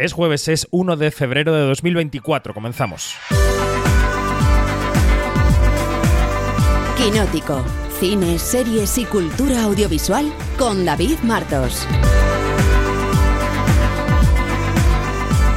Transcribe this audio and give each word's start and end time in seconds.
Es 0.00 0.14
jueves, 0.14 0.48
es 0.48 0.66
1 0.70 0.96
de 0.96 1.10
febrero 1.10 1.52
de 1.54 1.60
2024. 1.66 2.54
Comenzamos. 2.54 3.16
Quinótico. 6.96 7.62
Cine, 7.98 8.38
series 8.38 8.96
y 8.96 9.04
cultura 9.04 9.64
audiovisual 9.64 10.32
con 10.58 10.86
David 10.86 11.18
Martos. 11.22 11.86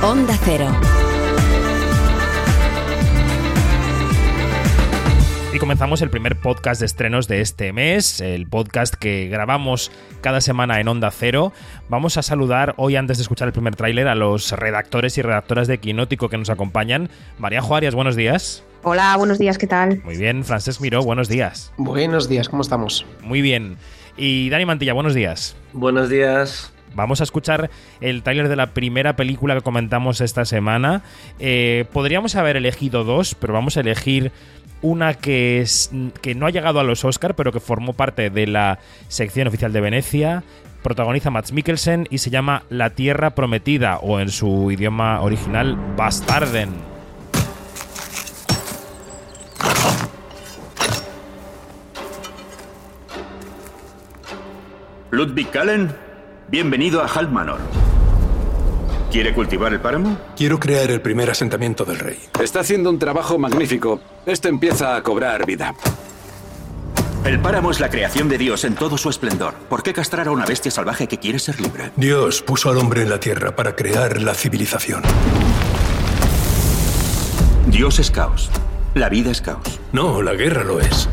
Onda 0.02 0.38
Cero. 0.44 1.03
Y 5.54 5.60
comenzamos 5.60 6.02
el 6.02 6.10
primer 6.10 6.36
podcast 6.36 6.80
de 6.80 6.88
estrenos 6.88 7.28
de 7.28 7.40
este 7.40 7.74
mes, 7.74 8.22
el 8.22 8.48
podcast 8.48 8.96
que 8.96 9.28
grabamos 9.28 9.92
cada 10.22 10.42
semana 10.42 10.80
en 10.80 10.88
Onda 10.88 11.12
Cero. 11.12 11.54
Vamos 11.90 12.18
a 12.18 12.24
saludar 12.24 12.74
hoy, 12.78 12.96
antes 12.96 13.18
de 13.18 13.22
escuchar 13.22 13.50
el 13.50 13.54
primer 13.54 13.76
tráiler, 13.76 14.08
a 14.08 14.16
los 14.16 14.52
redactores 14.52 15.16
y 15.20 15.22
redactoras 15.22 15.68
de 15.68 15.78
Quinótico 15.78 16.28
que 16.28 16.40
nos 16.40 16.50
acompañan. 16.50 17.08
María 17.38 17.62
Juárez, 17.62 17.94
buenos 17.94 18.16
días. 18.16 18.64
Hola, 18.82 19.16
buenos 19.16 19.38
días, 19.38 19.60
¿qué 19.60 19.68
tal? 19.68 20.02
Muy 20.04 20.18
bien, 20.18 20.44
Francesc 20.44 20.82
Miró, 20.82 21.04
buenos 21.04 21.30
días. 21.30 21.72
Buenos 21.78 22.28
días, 22.28 22.50
¿cómo 22.50 22.64
estamos? 22.64 23.06
Muy 23.22 23.44
bien. 23.44 23.78
Y 24.18 24.50
Dani 24.50 24.66
Mantilla, 24.66 24.94
buenos 24.94 25.14
días. 25.14 25.56
Buenos 25.72 26.10
días. 26.10 26.74
Vamos 26.96 27.22
a 27.22 27.24
escuchar 27.24 27.70
el 28.02 28.24
tráiler 28.24 28.50
de 28.50 28.56
la 28.56 28.74
primera 28.74 29.16
película 29.16 29.56
que 29.56 29.62
comentamos 29.62 30.22
esta 30.22 30.46
semana. 30.46 31.04
Eh, 31.40 31.86
podríamos 31.92 32.36
haber 32.36 32.56
elegido 32.56 33.04
dos, 33.04 33.36
pero 33.36 33.54
vamos 33.54 33.78
a 33.78 33.82
elegir 33.82 34.32
una 34.84 35.16
que, 35.16 35.62
es, 35.62 35.90
que 36.22 36.36
no 36.36 36.46
ha 36.46 36.52
llegado 36.52 36.80
a 36.80 36.84
los 36.84 37.04
Oscar, 37.04 37.34
pero 37.34 37.52
que 37.52 37.60
formó 37.60 37.94
parte 37.94 38.30
de 38.30 38.46
la 38.46 38.78
sección 39.08 39.48
oficial 39.48 39.74
de 39.74 39.82
Venecia. 39.82 40.44
Protagoniza 40.84 41.32
Max 41.32 41.52
Mikkelsen 41.52 42.08
y 42.12 42.20
se 42.20 42.30
llama 42.30 42.64
La 42.70 42.92
Tierra 42.92 43.34
Prometida, 43.34 43.98
o 43.98 44.20
en 44.20 44.30
su 44.30 44.70
idioma 44.70 45.22
original, 45.22 45.78
Bastarden. 45.96 46.70
Ludwig 55.10 55.50
Kallen, 55.52 55.96
bienvenido 56.50 57.02
a 57.02 57.08
Halmanor. 57.08 57.83
¿Quiere 59.14 59.32
cultivar 59.32 59.72
el 59.72 59.80
páramo? 59.80 60.18
Quiero 60.36 60.60
crear 60.60 60.90
el 60.90 61.00
primer 61.00 61.30
asentamiento 61.30 61.86
del 61.86 62.00
rey. 62.00 62.18
Está 62.42 62.62
haciendo 62.62 62.90
un 62.90 62.98
trabajo 62.98 63.38
magnífico. 63.38 64.02
Esto 64.26 64.48
empieza 64.48 64.96
a 64.96 65.04
cobrar 65.04 65.46
vida. 65.46 65.76
El 67.24 67.40
páramo 67.40 67.70
es 67.70 67.80
la 67.80 67.92
creación 67.92 68.28
de 68.28 68.40
Dios 68.40 68.64
en 68.64 68.74
todo 68.74 68.98
su 68.98 69.12
esplendor. 69.12 69.54
¿Por 69.70 69.84
qué 69.84 69.94
castrar 69.94 70.30
a 70.30 70.32
una 70.32 70.48
bestia 70.48 70.72
salvaje 70.72 71.06
que 71.06 71.20
quiere 71.20 71.38
ser 71.38 71.62
libre? 71.62 71.92
Dios 71.96 72.42
puso 72.42 72.72
al 72.72 72.80
hombre 72.80 73.04
en 73.04 73.12
la 73.12 73.20
tierra 73.20 73.56
para 73.56 73.76
crear 73.76 74.20
la 74.20 74.34
civilización. 74.34 75.04
Dios 77.68 78.00
es 78.00 78.10
caos. 78.10 78.50
La 78.96 79.10
vida 79.10 79.30
es 79.30 79.44
caos. 79.44 79.80
No, 79.92 80.24
la 80.24 80.34
guerra 80.34 80.64
lo 80.64 80.80
es. 80.80 81.08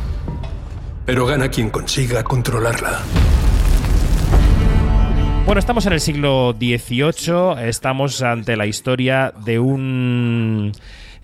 Pero 1.05 1.27
gana 1.27 1.51
quien 1.51 1.69
consiga 1.69 2.25
controlarla. 2.25 3.03
Bueno, 5.47 5.59
estamos 5.59 5.87
en 5.87 5.93
el 5.93 6.01
siglo 6.01 6.55
XVIII, 6.59 7.67
estamos 7.69 8.23
ante 8.23 8.57
la 8.57 8.67
historia 8.67 9.33
de 9.45 9.59
un, 9.59 10.73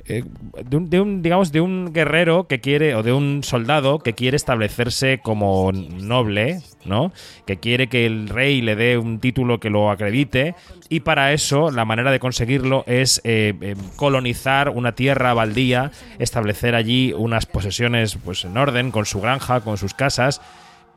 eh, 0.08 0.24
de 0.64 0.76
un, 0.76 0.90
de 0.90 1.00
un, 1.00 1.22
digamos, 1.22 1.52
de 1.52 1.60
un 1.60 1.92
guerrero 1.92 2.46
que 2.46 2.60
quiere, 2.60 2.94
o 2.94 3.02
de 3.02 3.12
un 3.12 3.42
soldado 3.44 3.98
que 3.98 4.14
quiere 4.14 4.36
establecerse 4.36 5.18
como 5.22 5.70
noble, 5.72 6.60
¿no? 6.84 7.12
Que 7.44 7.58
quiere 7.58 7.88
que 7.88 8.06
el 8.06 8.28
rey 8.28 8.62
le 8.62 8.74
dé 8.74 8.98
un 8.98 9.20
título 9.20 9.60
que 9.60 9.70
lo 9.70 9.90
acredite, 9.90 10.54
y 10.88 11.00
para 11.00 11.32
eso 11.32 11.70
la 11.70 11.84
manera 11.84 12.10
de 12.10 12.18
conseguirlo 12.18 12.84
es 12.86 13.20
eh, 13.24 13.54
eh, 13.60 13.76
colonizar 13.96 14.70
una 14.70 14.92
tierra 14.92 15.34
baldía, 15.34 15.90
establecer 16.18 16.74
allí 16.74 17.12
unas 17.12 17.46
posesiones 17.46 18.16
pues 18.24 18.44
en 18.44 18.56
orden, 18.56 18.90
con 18.90 19.06
su 19.06 19.20
granja, 19.20 19.60
con 19.60 19.76
sus 19.76 19.94
casas, 19.94 20.40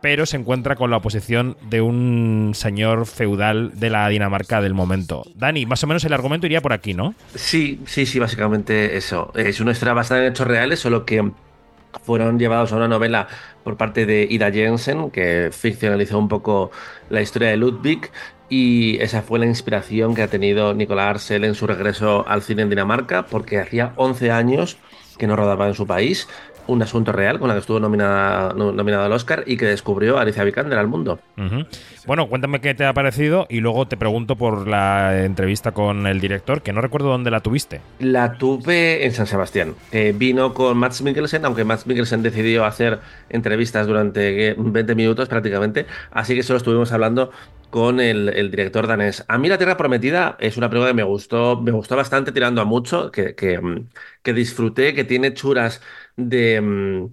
pero 0.02 0.26
se 0.26 0.38
encuentra 0.38 0.76
con 0.76 0.90
la 0.92 0.98
oposición 0.98 1.58
de 1.70 1.82
un 1.82 2.52
señor 2.56 3.06
feudal 3.06 3.80
de 3.80 3.90
la 3.90 4.08
Dinamarca 4.10 4.62
del 4.62 4.74
momento. 4.74 5.24
Dani, 5.36 5.66
más 5.66 5.84
o 5.84 5.88
menos 5.88 6.04
el 6.06 6.14
argumento 6.14 6.46
iría 6.46 6.62
por 6.62 6.74
aquí, 6.74 6.94
¿no? 6.94 7.14
Sí, 7.36 7.82
sí, 7.86 8.06
sí, 8.06 8.20
básicamente 8.20 8.98
eso. 8.98 9.32
Es 9.36 9.60
una 9.60 9.72
historia 9.72 9.94
basada 9.94 10.22
en 10.22 10.32
hechos 10.32 10.48
reales, 10.48 10.80
solo 10.80 11.06
que 11.06 11.32
fueron 12.04 12.40
llevados 12.40 12.72
a 12.72 12.78
una 12.78 12.88
novela 12.88 13.28
por 13.64 13.76
parte 13.76 14.06
de 14.06 14.28
Ida 14.30 14.52
Jensen, 14.52 15.12
que 15.12 15.50
ficcionalizó 15.52 16.18
un 16.18 16.28
poco 16.28 16.72
la 17.10 17.22
historia 17.22 17.50
de 17.50 17.58
Ludwig. 17.58 18.10
Y 18.52 18.98
esa 19.00 19.22
fue 19.22 19.38
la 19.38 19.46
inspiración 19.46 20.16
que 20.16 20.24
ha 20.24 20.28
tenido 20.28 20.74
Nicolás 20.74 21.10
Arcel 21.10 21.44
en 21.44 21.54
su 21.54 21.68
regreso 21.68 22.28
al 22.28 22.42
cine 22.42 22.64
en 22.64 22.70
Dinamarca, 22.70 23.28
porque 23.28 23.60
hacía 23.60 23.94
11 23.96 24.32
años 24.32 24.78
que 25.20 25.28
no 25.28 25.36
rodaba 25.36 25.68
en 25.68 25.76
su 25.76 25.86
país 25.86 26.28
un 26.70 26.82
asunto 26.82 27.12
real 27.12 27.40
con 27.40 27.48
la 27.48 27.56
que 27.56 27.62
estuvo 27.62 27.80
nominada, 27.80 28.54
nominado 28.54 29.04
al 29.04 29.12
Oscar 29.12 29.44
y 29.46 29.58
que 29.58 29.66
descubrió 29.66 30.18
Alicia 30.20 30.44
Vikander 30.44 30.78
al 30.78 30.88
mundo. 30.88 31.20
Bueno, 32.06 32.28
cuéntame 32.28 32.62
qué 32.62 32.74
te 32.74 32.86
ha 32.86 32.94
parecido 32.94 33.48
y 33.50 33.60
luego 33.60 33.88
te 33.88 33.98
pregunto 33.98 34.36
por 34.36 34.68
la 34.68 35.24
entrevista 35.24 35.72
con 35.72 36.08
el 36.08 36.20
director, 36.20 36.62
que 36.62 36.72
no 36.72 36.82
recuerdo 36.82 37.10
dónde 37.10 37.32
la 37.32 37.40
tuviste. 37.40 37.82
La 38.00 38.34
tuve 38.34 39.06
en 39.06 39.12
San 39.12 39.28
Sebastián. 39.28 39.74
Eh, 39.92 40.14
vino 40.16 40.54
con 40.54 40.78
Max 40.78 41.02
Mikkelsen, 41.02 41.46
aunque 41.46 41.64
Max 41.64 41.88
Mikkelsen 41.88 42.22
decidió 42.22 42.66
hacer 42.66 43.00
entrevistas 43.30 43.88
durante 43.88 44.50
eh, 44.50 44.56
20 44.58 44.96
minutos 44.96 45.28
prácticamente, 45.28 45.86
así 46.12 46.36
que 46.36 46.44
solo 46.44 46.58
estuvimos 46.58 46.92
hablando 46.92 47.32
con 47.70 48.00
el, 48.00 48.50
director 48.52 48.88
danés. 48.88 49.26
A 49.28 49.38
mí 49.38 49.48
La 49.50 49.58
Tierra 49.58 49.78
Prometida 49.78 50.38
es 50.40 50.58
una 50.58 50.70
película 50.70 50.90
que 50.92 50.96
me 50.96 51.04
gustó, 51.04 51.62
me 51.62 51.72
gustó 51.72 51.96
bastante 51.96 52.32
tirando 52.32 52.62
a 52.62 52.66
mucho, 52.66 53.12
que, 53.12 53.36
que, 53.36 53.60
mm, 53.60 53.90
que 54.24 54.34
disfruté, 54.34 54.94
que 54.94 55.04
tiene 55.04 55.34
churas 55.34 55.82
de 56.16 56.62
mm, 56.62 57.08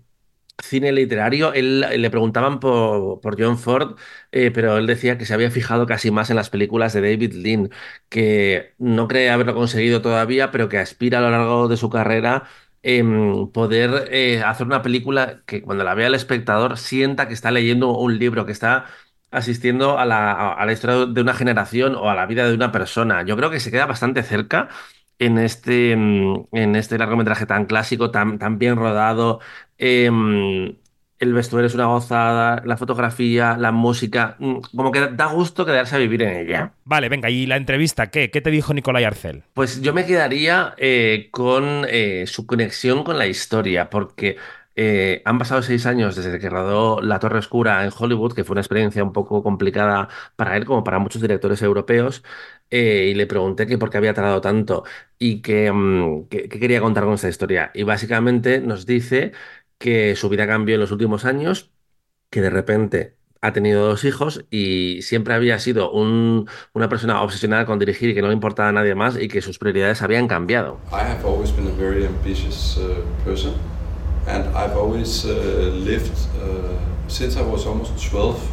cine 0.62 0.92
literario. 0.92 1.52
Él, 1.52 1.80
le 1.80 2.10
preguntaban 2.10 2.60
por, 2.60 3.20
por 3.20 3.40
John 3.40 3.58
Ford, 3.58 3.96
eh, 4.32 4.50
pero 4.50 4.78
él 4.78 4.86
decía 4.86 5.18
que 5.18 5.26
se 5.26 5.34
había 5.34 5.50
fijado 5.50 5.86
casi 5.86 6.10
más 6.10 6.30
en 6.30 6.36
las 6.36 6.50
películas 6.50 6.92
de 6.92 7.00
David 7.02 7.34
Lean, 7.34 7.70
que 8.08 8.74
no 8.78 9.08
cree 9.08 9.30
haberlo 9.30 9.54
conseguido 9.54 10.02
todavía, 10.02 10.50
pero 10.50 10.68
que 10.68 10.78
aspira 10.78 11.18
a 11.18 11.22
lo 11.22 11.30
largo 11.30 11.68
de 11.68 11.76
su 11.76 11.90
carrera 11.90 12.44
em, 12.82 13.50
poder 13.52 14.08
eh, 14.12 14.42
hacer 14.44 14.66
una 14.66 14.82
película 14.82 15.42
que 15.46 15.62
cuando 15.62 15.84
la 15.84 15.94
vea 15.94 16.06
el 16.06 16.14
espectador 16.14 16.78
sienta 16.78 17.26
que 17.28 17.34
está 17.34 17.50
leyendo 17.50 17.90
un 17.98 18.18
libro, 18.18 18.46
que 18.46 18.52
está 18.52 18.86
asistiendo 19.30 19.98
a 19.98 20.04
la, 20.04 20.52
a- 20.52 20.64
la 20.66 20.72
historia 20.72 21.06
de 21.06 21.20
una 21.20 21.34
generación 21.34 21.94
o 21.94 22.10
a 22.10 22.14
la 22.14 22.26
vida 22.26 22.46
de 22.48 22.54
una 22.54 22.72
persona. 22.72 23.22
Yo 23.24 23.36
creo 23.36 23.50
que 23.50 23.60
se 23.60 23.70
queda 23.70 23.86
bastante 23.86 24.22
cerca 24.22 24.68
en 25.18 25.38
este, 25.38 25.96
mm, 25.96 26.48
en 26.52 26.76
este 26.76 26.98
largometraje 26.98 27.46
tan 27.46 27.66
clásico, 27.66 28.10
tan, 28.10 28.38
tan 28.38 28.58
bien 28.58 28.76
rodado. 28.76 29.40
Em, 29.78 30.76
el 31.18 31.32
vestuario 31.32 31.66
es 31.66 31.74
una 31.74 31.86
gozada, 31.86 32.62
la 32.66 32.76
fotografía, 32.76 33.56
la 33.56 33.72
música, 33.72 34.36
mm, 34.38 34.56
como 34.76 34.92
que 34.92 35.00
da 35.08 35.26
gusto 35.26 35.64
quedarse 35.64 35.96
a 35.96 35.98
vivir 35.98 36.22
en 36.22 36.36
ella. 36.36 36.72
Vale, 36.84 37.08
venga, 37.08 37.30
¿y 37.30 37.46
la 37.46 37.56
entrevista 37.56 38.10
qué? 38.10 38.30
¿Qué 38.30 38.40
te 38.42 38.50
dijo 38.50 38.74
Nicolai 38.74 39.04
Arcel? 39.04 39.42
Pues 39.54 39.80
yo 39.80 39.94
me 39.94 40.04
quedaría 40.04 40.74
eh, 40.76 41.28
con 41.30 41.86
eh, 41.88 42.24
su 42.26 42.46
conexión 42.46 43.02
con 43.02 43.16
la 43.18 43.26
historia, 43.26 43.88
porque 43.88 44.36
eh, 44.76 45.22
han 45.24 45.38
pasado 45.38 45.62
seis 45.62 45.86
años 45.86 46.14
desde 46.16 46.38
que 46.38 46.50
rodó 46.50 47.00
La 47.00 47.18
Torre 47.18 47.38
Oscura 47.38 47.84
en 47.84 47.90
Hollywood, 47.96 48.34
que 48.34 48.44
fue 48.44 48.54
una 48.54 48.60
experiencia 48.60 49.02
un 49.02 49.12
poco 49.12 49.42
complicada 49.42 50.08
para 50.36 50.56
él, 50.56 50.64
como 50.66 50.84
para 50.84 50.98
muchos 50.98 51.22
directores 51.22 51.62
europeos, 51.62 52.22
eh, 52.70 53.08
y 53.10 53.14
le 53.14 53.26
pregunté 53.26 53.66
que 53.66 53.78
por 53.78 53.90
qué 53.90 53.98
había 53.98 54.14
tardado 54.14 54.40
tanto 54.40 54.84
y 55.18 55.40
que, 55.40 55.72
mm, 55.72 56.28
que- 56.28 56.48
que 56.48 56.60
quería 56.60 56.80
contar 56.80 57.04
con 57.04 57.14
esta 57.14 57.28
historia. 57.28 57.70
Y 57.74 57.82
básicamente 57.84 58.60
nos 58.60 58.86
dice 58.86 59.32
que 59.78 60.14
su 60.16 60.28
vida 60.28 60.46
cambió 60.46 60.74
en 60.74 60.80
los 60.82 60.90
últimos 60.92 61.24
años, 61.24 61.70
que 62.30 62.40
de 62.40 62.50
repente 62.50 63.16
ha 63.42 63.52
tenido 63.52 63.86
dos 63.86 64.04
hijos 64.04 64.44
y 64.50 65.02
siempre 65.02 65.34
había 65.34 65.58
sido 65.58 65.92
un- 65.92 66.48
una 66.72 66.88
persona 66.88 67.22
obsesionada 67.22 67.66
con 67.66 67.78
dirigir 67.78 68.10
y 68.10 68.14
que 68.14 68.22
no 68.22 68.28
le 68.28 68.34
importaba 68.34 68.70
a 68.70 68.72
nadie 68.72 68.94
más 68.94 69.16
y 69.20 69.28
que 69.28 69.40
sus 69.42 69.58
prioridades 69.58 70.02
habían 70.02 70.26
cambiado. 70.26 70.80
I 70.90 70.96
have 70.96 71.22
and 74.26 74.44
I've 74.56 74.76
always 74.76 75.24
uh, 75.24 75.30
lived 75.72 76.18
uh, 76.42 76.78
since 77.08 77.36
I 77.36 77.42
was 77.42 77.66
almost 77.66 78.02
12 78.10 78.50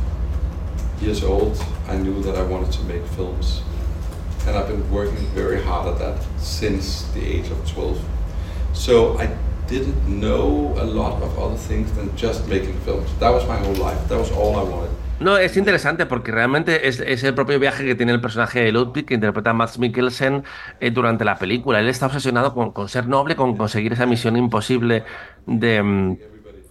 years 1.02 1.24
old. 1.24 1.64
I 1.88 1.98
knew 1.98 2.22
that 2.24 2.36
I 2.36 2.44
wanted 2.44 2.72
to 2.74 2.84
make 2.84 3.06
films, 3.08 3.62
and 4.46 4.56
I've 4.56 4.68
been 4.68 4.90
working 4.92 5.26
very 5.34 5.62
hard 5.62 5.88
at 5.94 6.00
that 6.00 6.26
since 6.38 7.04
the 7.14 7.26
age 7.26 7.50
of 7.50 7.70
12. 7.72 8.00
So 8.74 9.18
I 9.18 9.36
didn't 9.68 10.08
know 10.08 10.76
a 10.78 10.86
lot 10.86 11.22
of 11.24 11.40
other 11.40 11.58
things 11.58 11.92
than 11.94 12.16
just 12.16 12.48
making 12.48 12.80
films. 12.82 13.10
That 13.20 13.30
was 13.30 13.48
my 13.48 13.58
whole 13.58 13.76
life. 13.76 14.08
That 14.10 14.20
was 14.20 14.32
all 14.32 14.56
I 14.58 14.64
wanted. 14.64 14.92
No, 15.20 15.38
es 15.38 15.56
interesante 15.56 16.06
porque 16.06 16.32
realmente 16.32 16.88
es, 16.88 17.00
el 17.00 17.34
propio 17.34 17.60
viaje 17.60 17.86
que 17.86 17.96
tiene 17.96 18.12
el 18.12 18.20
personaje 18.20 18.62
de 18.62 18.72
Ludwig 18.72 19.06
que 19.06 19.14
interpreta 19.14 19.54
Max 19.54 19.80
Mikkelsen 19.80 20.44
eh, 20.80 20.92
durante 20.92 21.24
la 21.24 21.38
película. 21.38 21.80
Él 21.80 21.88
está 21.88 22.08
obsesionado 22.08 22.54
con, 22.54 22.90
ser 22.90 23.08
noble, 23.08 23.36
con 23.36 23.56
conseguir 23.56 23.94
esa 23.94 24.06
misión 24.06 24.36
imposible 24.36 25.04
de, 25.46 25.82
mm, 25.82 26.18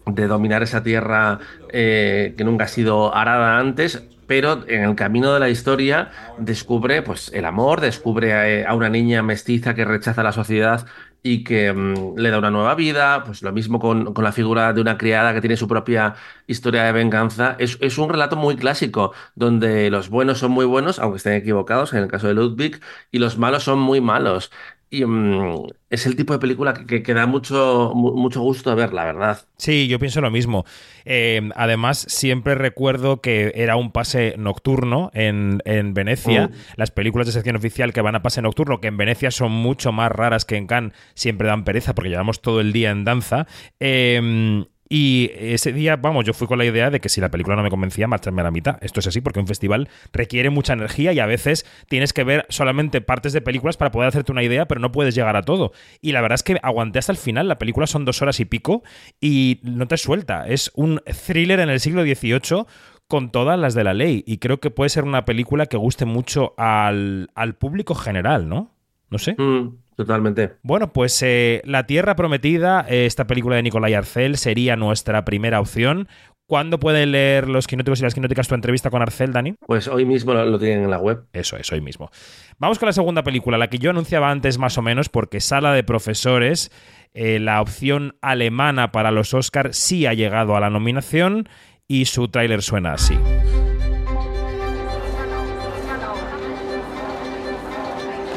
dominar 0.05 0.63
esa 0.63 0.83
tierra 0.83 1.39
eh, 1.71 2.35
que 2.37 2.45
nunca 2.45 2.65
ha 2.65 2.69
sido 2.69 3.15
arada 3.15 3.59
antes. 3.59 4.03
pero 4.27 4.65
en 4.67 4.85
el 4.85 4.95
camino 4.95 5.35
de 5.35 5.41
la 5.41 5.51
historia 5.51 6.11
descubre 6.39 7.03
pues 7.03 7.31
el 7.35 7.45
amor, 7.45 7.81
descubre 7.81 8.33
a, 8.33 8.49
eh, 8.49 8.67
a 8.67 8.75
una 8.75 8.89
niña 8.89 9.23
mestiza 9.23 9.75
que 9.75 9.85
rechaza 9.85 10.23
la 10.23 10.33
sociedad 10.33 10.87
y 11.23 11.45
que 11.45 11.73
mm, 11.73 12.17
le 12.19 12.31
da 12.31 12.39
una 12.39 12.51
nueva 12.51 12.75
vida, 12.75 13.25
pues 13.25 13.43
lo 13.43 13.53
mismo 13.53 13.79
con, 13.79 14.13
con 14.15 14.25
la 14.25 14.33
figura 14.33 14.73
de 14.73 14.81
una 14.81 14.99
criada 14.99 15.33
que 15.33 15.41
tiene 15.41 15.57
su 15.57 15.69
propia 15.69 16.15
historia 16.47 16.85
de 16.85 16.93
venganza. 16.93 17.57
Es, 17.59 17.79
es 17.81 17.99
un 17.99 18.09
relato 18.11 18.37
muy 18.37 18.57
clásico, 18.57 19.13
donde 19.35 19.91
los 19.91 20.09
buenos 20.11 20.39
son 20.39 20.51
muy 20.53 20.67
buenos, 20.67 20.99
aunque 20.99 21.19
estén 21.19 21.35
equivocados, 21.35 21.93
en 21.93 22.01
el 22.01 22.09
caso 22.09 22.29
de 22.29 22.35
Ludwig, 22.35 22.81
y 23.11 23.19
los 23.19 23.39
malos 23.39 23.63
son 23.65 23.79
muy 23.79 24.01
malos. 24.01 24.51
Y 24.95 25.07
mm, 25.07 25.69
es 25.89 26.05
el 26.05 26.17
tipo 26.17 26.35
de 26.35 26.39
película 26.39 26.75
que, 26.75 27.03
que 27.03 27.15
da 27.15 27.25
mucho, 27.25 27.93
mu- 27.95 28.15
mucho 28.15 28.43
gusto 28.43 28.77
ver, 28.77 28.93
la 28.93 29.07
verdad. 29.07 29.41
Sí, 29.57 29.89
yo 29.89 29.99
pienso 29.99 30.21
lo 30.21 30.31
mismo. 30.31 30.67
Eh, 31.07 31.49
además, 31.57 32.05
siempre 32.11 32.55
recuerdo 32.57 33.23
que 33.23 33.53
era 33.55 33.77
un 33.77 33.91
pase 33.91 34.35
nocturno 34.37 35.11
en, 35.15 35.63
en 35.65 35.95
Venecia. 35.95 36.51
Las 36.77 36.91
películas 36.91 37.27
de 37.27 37.33
sección 37.33 37.57
oficial 37.57 37.95
que 37.95 38.03
van 38.03 38.17
a 38.17 38.23
pase 38.23 38.43
nocturno, 38.43 38.83
que 38.83 38.89
en 38.89 38.99
Venecia 38.99 39.31
son 39.31 39.51
mucho 39.53 39.93
más 39.93 40.13
raras 40.13 40.45
que 40.45 40.57
en 40.59 40.67
Cannes, 40.67 40.93
siempre 41.15 41.49
dan 41.49 41.65
pereza 41.65 41.95
porque 41.95 42.11
llevamos 42.11 42.43
todo 42.43 42.61
el 42.61 42.75
día 42.75 42.91
en 42.91 43.05
danza. 43.05 43.47
Eh, 43.81 44.67
y 44.95 45.31
ese 45.35 45.73
día, 45.73 45.97
vamos, 45.97 46.27
yo 46.27 46.35
fui 46.35 46.47
con 46.47 46.59
la 46.59 46.67
idea 46.67 46.91
de 46.91 47.01
que 47.01 47.09
si 47.09 47.23
la 47.23 47.31
película 47.31 47.57
no 47.57 47.63
me 47.63 47.71
convencía, 47.71 48.07
marcharme 48.07 48.43
a 48.43 48.45
la 48.45 48.51
mitad. 48.51 48.77
Esto 48.83 49.01
es 49.01 49.07
así 49.07 49.23
porque 49.23 49.41
un 49.41 49.47
festival 49.47 49.89
requiere 50.13 50.51
mucha 50.51 50.75
energía 50.75 51.15
y 51.15 51.19
a 51.19 51.25
veces 51.25 51.65
tienes 51.89 52.13
que 52.13 52.25
ver 52.25 52.45
solamente 52.51 53.01
partes 53.01 53.33
de 53.33 53.41
películas 53.41 53.79
para 53.79 53.91
poder 53.91 54.11
hacerte 54.11 54.33
una 54.33 54.43
idea, 54.43 54.69
pero 54.69 54.83
no 54.83 54.93
puedes 54.93 55.15
llegar 55.15 55.35
a 55.35 55.45
todo. 55.45 55.73
Y 56.03 56.13
la 56.13 56.21
verdad 56.21 56.35
es 56.35 56.43
que 56.43 56.61
aguanté 56.63 56.99
hasta 56.99 57.11
el 57.11 57.17
final. 57.17 57.49
La 57.49 57.57
película 57.57 57.87
son 57.87 58.05
dos 58.05 58.21
horas 58.21 58.39
y 58.41 58.45
pico 58.45 58.83
y 59.19 59.61
no 59.63 59.89
te 59.89 59.97
suelta. 59.97 60.47
Es 60.47 60.71
un 60.75 61.01
thriller 61.27 61.61
en 61.61 61.71
el 61.71 61.81
siglo 61.81 62.03
XVIII 62.03 62.67
con 63.09 63.33
todas 63.33 63.59
las 63.59 63.73
de 63.73 63.85
la 63.85 63.95
ley. 63.95 64.23
Y 64.27 64.39
creo 64.41 64.61
que 64.61 64.71
puede 64.71 64.91
ser 64.91 65.05
una 65.05 65.25
película 65.25 65.65
que 65.65 65.79
guste 65.79 66.05
mucho 66.05 66.53
al, 66.59 67.31
al 67.35 67.55
público 67.55 67.95
general, 67.95 68.47
¿no? 68.47 68.75
No 69.09 69.17
sé. 69.17 69.37
Mm, 69.39 69.79
totalmente. 69.97 70.53
Bueno, 70.63 70.93
pues 70.93 71.23
eh, 71.23 71.63
La 71.65 71.87
Tierra 71.87 72.17
Prometida, 72.17 72.85
eh, 72.89 73.07
esta 73.07 73.27
película 73.27 73.57
de 73.57 73.63
Nicolai 73.63 73.95
Arcel, 73.95 74.37
sería 74.37 74.77
nuestra 74.77 75.25
primera 75.25 75.61
opción. 75.61 76.09
¿Cuándo 76.47 76.79
pueden 76.79 77.13
leer 77.13 77.49
los 77.49 77.67
quinóticos 77.67 78.01
y 78.01 78.03
las 78.03 78.15
quinóticas 78.15 78.47
tu 78.47 78.55
entrevista 78.55 78.91
con 78.91 79.01
Arcel, 79.01 79.33
Dani? 79.33 79.55
Pues 79.67 79.89
hoy 79.89 80.05
mismo 80.05 80.35
lo, 80.35 80.45
lo 80.45 80.59
tienen 80.59 80.85
en 80.85 80.91
la 80.91 80.99
web. 80.99 81.25
Eso 81.33 81.57
es, 81.57 81.73
hoy 81.73 81.81
mismo. 81.81 82.11
Vamos 82.59 82.79
con 82.79 82.87
la 82.89 82.93
segunda 82.93 83.23
película, 83.23 83.57
la 83.57 83.69
que 83.69 83.79
yo 83.79 83.91
anunciaba 83.91 84.31
antes 84.31 84.59
más 84.59 84.77
o 84.77 84.83
menos, 84.83 85.09
porque 85.09 85.41
Sala 85.41 85.73
de 85.73 85.83
Profesores, 85.83 86.71
eh, 87.15 87.39
la 87.39 87.61
opción 87.63 88.17
alemana 88.21 88.93
para 88.93 89.11
los 89.11 89.33
Oscars, 89.33 89.77
sí 89.77 90.05
ha 90.07 90.15
llegado 90.15 90.57
a 90.57 90.61
la 90.61 90.69
nominación 90.69 91.49
y 91.89 92.07
su 92.07 92.29
tráiler 92.29 92.63
suena 92.63 92.95
así. 92.95 93.15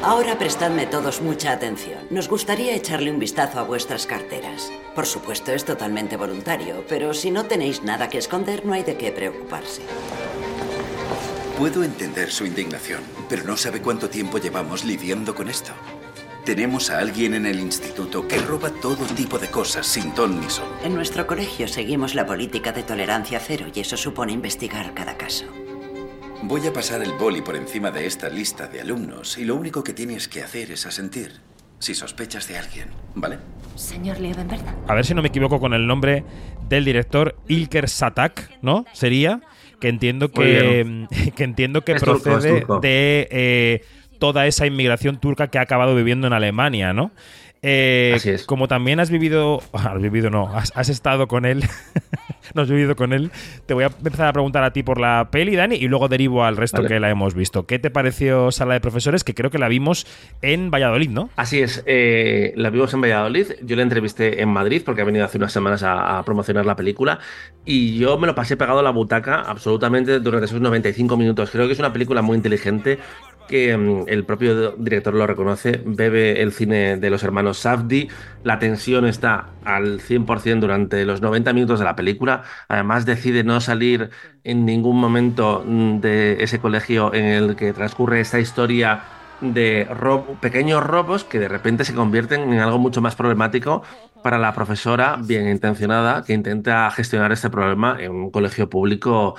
Ahora 0.06 0.38
prestadme 0.38 0.86
todos 0.86 1.20
mucha 1.20 1.52
atención. 1.52 1.98
Nos 2.12 2.30
gustaría 2.30 2.76
echarle 2.76 3.10
un 3.10 3.18
vistazo 3.18 3.58
a 3.58 3.64
vuestras 3.64 4.06
carteras. 4.06 4.72
Por 4.94 5.08
supuesto, 5.08 5.52
es 5.52 5.66
totalmente 5.66 6.16
voluntario, 6.16 6.86
pero 6.88 7.16
si 7.16 7.32
no 7.32 7.46
tenéis 7.46 7.82
nada 7.82 8.08
que 8.08 8.20
esconder, 8.20 8.68
no 8.68 8.74
hay 8.74 8.84
de 8.84 8.98
qué 8.98 9.12
preocuparse. 9.12 9.82
Puedo 11.58 11.84
entender 11.84 12.30
su 12.30 12.46
indignación, 12.46 13.02
pero 13.28 13.46
no 13.46 13.58
sabe 13.58 13.82
cuánto 13.82 14.08
tiempo 14.08 14.38
llevamos 14.38 14.86
lidiando 14.86 15.34
con 15.34 15.50
esto. 15.50 15.72
Tenemos 16.44 16.92
a 16.92 17.00
alguien 17.00 17.34
en 17.34 17.48
el 17.48 17.60
instituto 17.60 18.28
que 18.28 18.38
roba 18.38 18.70
todo 18.70 19.04
tipo 19.16 19.40
de 19.40 19.50
cosas 19.50 19.88
sin 19.88 20.14
ton 20.14 20.40
ni 20.40 20.52
son. 20.52 20.68
En 20.84 20.94
nuestro 20.94 21.26
colegio 21.26 21.68
seguimos 21.68 22.14
la 22.14 22.28
política 22.28 22.72
de 22.72 22.84
tolerancia 22.84 23.40
cero 23.40 23.66
y 23.74 23.80
eso 23.80 23.98
supone 23.98 24.34
investigar 24.34 24.94
cada 24.94 25.18
caso. 25.18 25.46
Voy 26.44 26.66
a 26.68 26.74
pasar 26.74 27.02
el 27.02 27.14
boli 27.14 27.42
por 27.42 27.56
encima 27.56 27.92
de 27.92 28.06
esta 28.06 28.30
lista 28.30 28.68
de 28.68 28.82
alumnos 28.82 29.38
y 29.38 29.46
lo 29.46 29.56
único 29.56 29.84
que 29.84 29.94
tienes 29.94 30.28
que 30.28 30.44
hacer 30.44 30.72
es 30.72 30.86
asentir 30.86 31.32
si 31.80 31.96
sospechas 31.96 32.48
de 32.48 32.58
alguien, 32.58 32.90
¿vale? 33.16 33.38
Señor 33.76 34.20
Liebenberg. 34.20 34.62
A 34.88 34.94
ver 34.94 35.06
si 35.06 35.14
no 35.14 35.22
me 35.22 35.28
equivoco 35.30 35.60
con 35.60 35.74
el 35.74 35.88
nombre 35.88 36.24
del 36.70 36.86
director 36.86 37.36
Ilker 37.48 37.90
Satak, 37.90 38.52
¿no? 38.62 38.86
Sería 38.94 39.42
que 39.80 39.90
entiendo 39.90 40.30
que, 40.32 41.08
que 41.36 41.44
entiendo 41.44 41.84
que 41.84 41.94
Es 41.94 42.02
turco, 42.02 42.18
es 42.18 42.24
procede 42.24 42.60
turco. 42.62 42.80
de 42.80 43.28
eh, 43.32 43.86
toda 44.20 44.48
esa 44.48 44.66
inmigración 44.66 45.20
turca 45.20 45.48
que 45.48 45.58
ha 45.58 45.62
acabado 45.62 45.96
viviendo 45.96 46.28
en 46.28 46.34
Alemania, 46.34 46.94
¿no? 46.94 47.12
Eh, 47.68 48.14
Así 48.16 48.30
es. 48.30 48.46
Como 48.46 48.68
también 48.68 49.00
has 49.00 49.10
vivido, 49.10 49.60
has 49.74 50.00
vivido 50.00 50.30
no, 50.30 50.56
has, 50.56 50.72
has 50.76 50.88
estado 50.90 51.28
con 51.28 51.46
él, 51.46 51.64
no 52.54 52.62
has 52.62 52.70
vivido 52.70 52.96
con 52.96 53.12
él, 53.12 53.32
te 53.66 53.74
voy 53.74 53.86
a 53.86 53.88
empezar 53.88 54.28
a 54.28 54.34
preguntar 54.34 54.64
a 54.64 54.72
ti 54.72 54.84
por 54.84 55.02
la 55.02 55.30
peli, 55.32 55.56
Dani, 55.56 55.76
y 55.76 55.88
luego 55.88 56.08
derivo 56.08 56.44
al 56.44 56.58
resto 56.58 56.78
Vale. 56.78 56.90
que 56.90 57.00
la 57.00 57.10
hemos 57.10 57.34
visto. 57.34 57.66
¿Qué 57.66 57.80
te 57.80 57.90
pareció 57.90 58.52
Sala 58.52 58.76
de 58.76 58.82
Profesores? 58.82 59.24
Que 59.24 59.34
creo 59.34 59.50
que 59.50 59.58
la 59.58 59.68
vimos 59.68 60.06
en 60.44 60.70
Valladolid, 60.70 61.10
¿no? 61.10 61.32
Así 61.38 61.60
es, 61.60 61.84
eh, 61.88 62.54
la 62.56 62.70
vimos 62.70 62.94
en 62.94 63.02
Valladolid, 63.02 63.54
yo 63.64 63.76
la 63.76 63.82
entrevisté 63.82 64.44
en 64.44 64.50
Madrid 64.50 64.84
porque 64.86 65.02
ha 65.02 65.06
venido 65.06 65.26
hace 65.26 65.40
unas 65.40 65.52
semanas 65.52 65.82
a, 65.82 66.20
a 66.20 66.24
promocionar 66.24 66.68
la 66.68 66.76
película 66.76 67.18
y 67.66 67.98
yo 67.98 68.20
me 68.20 68.28
lo 68.28 68.36
pasé 68.36 68.58
pegado 68.58 68.78
a 68.78 68.84
la 68.84 68.92
butaca 68.92 69.42
absolutamente 69.42 70.20
durante 70.20 70.46
esos 70.46 70.62
95 70.62 71.18
minutos. 71.18 71.50
Creo 71.50 71.66
que 71.66 71.74
es 71.74 71.80
una 71.80 71.92
película 71.92 72.22
muy 72.22 72.38
inteligente 72.38 73.00
que 73.48 73.76
mm, 73.76 74.04
el 74.08 74.26
propio 74.26 74.72
director 74.72 75.14
lo 75.14 75.28
reconoce, 75.28 75.82
bebe 75.86 76.42
el 76.42 76.52
cine 76.52 76.98
de 76.98 77.10
los 77.10 77.24
hermanos 77.24 77.60
Safdie, 77.60 78.10
la 78.44 78.60
tensión 78.60 79.06
está 79.06 79.48
al 79.64 80.00
100% 80.00 80.60
durante 80.60 81.06
los 81.06 81.22
90 81.22 81.54
minutos 81.54 81.80
de 81.80 81.86
la 81.86 81.96
película, 81.96 82.44
además 82.68 83.06
decide 83.06 83.44
no 83.44 83.62
salir 83.62 84.10
en 84.44 84.66
ningún 84.66 85.00
momento 85.00 85.64
mm, 85.66 86.00
de 86.00 86.44
ese 86.44 86.60
colegio 86.60 87.14
en 87.14 87.26
el 87.26 87.56
que 87.56 87.74
transcurre 87.74 88.20
esta 88.20 88.40
historia 88.40 89.04
de 89.42 89.88
pequeños 90.40 90.84
robos 90.84 91.24
que 91.24 91.40
de 91.40 91.48
repente 91.48 91.84
se 91.84 91.94
convierten 91.94 92.54
en 92.54 92.60
algo 92.60 92.80
mucho 92.80 93.02
más 93.02 93.16
problemático 93.16 93.84
para 94.24 94.38
la 94.38 94.54
profesora 94.54 95.18
bien 95.22 95.48
intencionada 95.50 96.24
que 96.24 96.34
intenta 96.34 96.90
gestionar 96.92 97.32
este 97.32 97.50
problema 97.50 97.98
en 98.00 98.12
un 98.12 98.32
colegio 98.32 98.70
público 98.70 99.36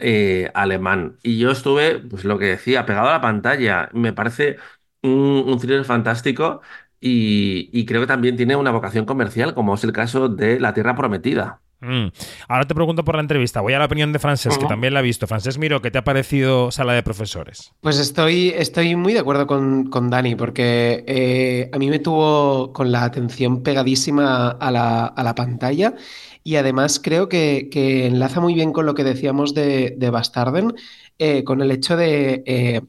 eh, 0.00 0.50
alemán. 0.54 1.18
Y 1.22 1.38
yo 1.38 1.50
estuve, 1.50 1.98
pues 2.00 2.24
lo 2.24 2.38
que 2.38 2.46
decía, 2.46 2.86
pegado 2.86 3.08
a 3.08 3.12
la 3.12 3.20
pantalla. 3.20 3.88
Me 3.92 4.12
parece 4.12 4.56
un, 5.02 5.44
un 5.46 5.58
thriller 5.58 5.84
fantástico 5.84 6.60
y, 7.00 7.70
y 7.72 7.86
creo 7.86 8.00
que 8.02 8.06
también 8.06 8.36
tiene 8.36 8.56
una 8.56 8.70
vocación 8.70 9.06
comercial, 9.06 9.54
como 9.54 9.74
es 9.74 9.84
el 9.84 9.92
caso 9.92 10.28
de 10.28 10.60
La 10.60 10.74
Tierra 10.74 10.94
Prometida. 10.96 11.62
Mm. 11.80 12.08
Ahora 12.48 12.66
te 12.66 12.74
pregunto 12.74 13.04
por 13.04 13.14
la 13.14 13.22
entrevista. 13.22 13.60
Voy 13.60 13.72
a 13.72 13.78
la 13.78 13.86
opinión 13.86 14.12
de 14.12 14.18
Francés, 14.18 14.58
que 14.58 14.66
también 14.66 14.94
la 14.94 15.00
ha 15.00 15.02
visto. 15.02 15.26
Francés, 15.26 15.58
miro, 15.58 15.80
¿qué 15.80 15.90
te 15.90 15.98
ha 15.98 16.04
parecido 16.04 16.70
Sala 16.70 16.92
de 16.92 17.02
Profesores? 17.02 17.72
Pues 17.80 17.98
estoy, 17.98 18.52
estoy 18.56 18.96
muy 18.96 19.12
de 19.12 19.20
acuerdo 19.20 19.46
con, 19.46 19.88
con 19.88 20.10
Dani, 20.10 20.34
porque 20.34 21.04
eh, 21.06 21.70
a 21.72 21.78
mí 21.78 21.88
me 21.88 21.98
tuvo 21.98 22.72
con 22.72 22.92
la 22.92 23.04
atención 23.04 23.62
pegadísima 23.62 24.50
a 24.50 24.70
la, 24.70 25.06
a 25.06 25.22
la 25.22 25.34
pantalla 25.34 25.94
y 26.42 26.56
además 26.56 27.00
creo 27.02 27.28
que, 27.28 27.68
que 27.70 28.06
enlaza 28.06 28.40
muy 28.40 28.54
bien 28.54 28.72
con 28.72 28.86
lo 28.86 28.94
que 28.94 29.04
decíamos 29.04 29.54
de, 29.54 29.94
de 29.96 30.10
Bastarden, 30.10 30.74
eh, 31.18 31.44
con 31.44 31.60
el 31.60 31.70
hecho 31.70 31.96
de 31.96 32.42
eh, 32.46 32.80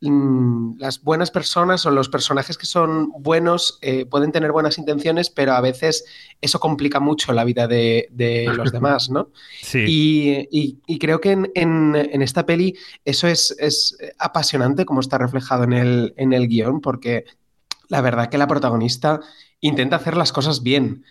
las 0.00 1.02
buenas 1.02 1.30
personas 1.30 1.86
o 1.86 1.90
los 1.90 2.08
personajes 2.08 2.58
que 2.58 2.66
son 2.66 3.10
buenos 3.18 3.78
eh, 3.80 4.04
pueden 4.06 4.30
tener 4.32 4.52
buenas 4.52 4.78
intenciones, 4.78 5.30
pero 5.30 5.52
a 5.54 5.60
veces 5.60 6.04
eso 6.40 6.60
complica 6.60 7.00
mucho 7.00 7.32
la 7.32 7.44
vida 7.44 7.66
de, 7.66 8.08
de 8.10 8.54
los 8.54 8.72
demás, 8.72 9.08
¿no? 9.10 9.30
Sí. 9.62 9.80
Y, 9.88 10.48
y- 10.50 10.80
y 10.86 10.98
creo 10.98 11.20
que 11.20 11.32
en, 11.32 11.50
en- 11.54 11.96
en 11.96 12.22
esta 12.22 12.44
peli 12.46 12.76
eso 13.04 13.26
es, 13.28 13.56
es 13.58 13.96
apasionante 14.18 14.84
como 14.84 15.00
está 15.00 15.18
reflejado 15.18 15.64
en 15.64 15.72
el, 15.72 16.14
en 16.16 16.32
el 16.32 16.48
guion, 16.48 16.80
porque 16.80 17.24
la 17.88 18.00
verdad 18.00 18.28
que 18.30 18.38
la 18.38 18.48
protagonista 18.48 19.20
intenta 19.60 19.96
hacer 19.96 20.16
las 20.16 20.32
cosas 20.32 20.62
bien, 20.62 21.04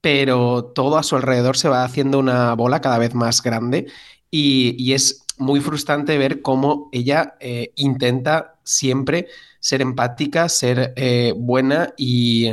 pero 0.00 0.64
todo 0.74 0.98
a 0.98 1.02
su 1.02 1.16
alrededor 1.16 1.56
se 1.56 1.68
va 1.68 1.84
haciendo 1.84 2.18
una 2.18 2.54
bola 2.54 2.80
cada 2.80 2.98
vez 2.98 3.14
más 3.14 3.42
grande 3.42 3.86
y, 4.30 4.74
y 4.82 4.94
es 4.94 5.24
muy 5.38 5.60
frustrante 5.60 6.18
ver 6.18 6.42
cómo 6.42 6.88
ella 6.92 7.36
eh, 7.40 7.72
intenta 7.76 8.58
siempre 8.64 9.28
ser 9.60 9.82
empática, 9.82 10.48
ser 10.48 10.92
eh, 10.96 11.32
buena 11.36 11.92
y, 11.96 12.50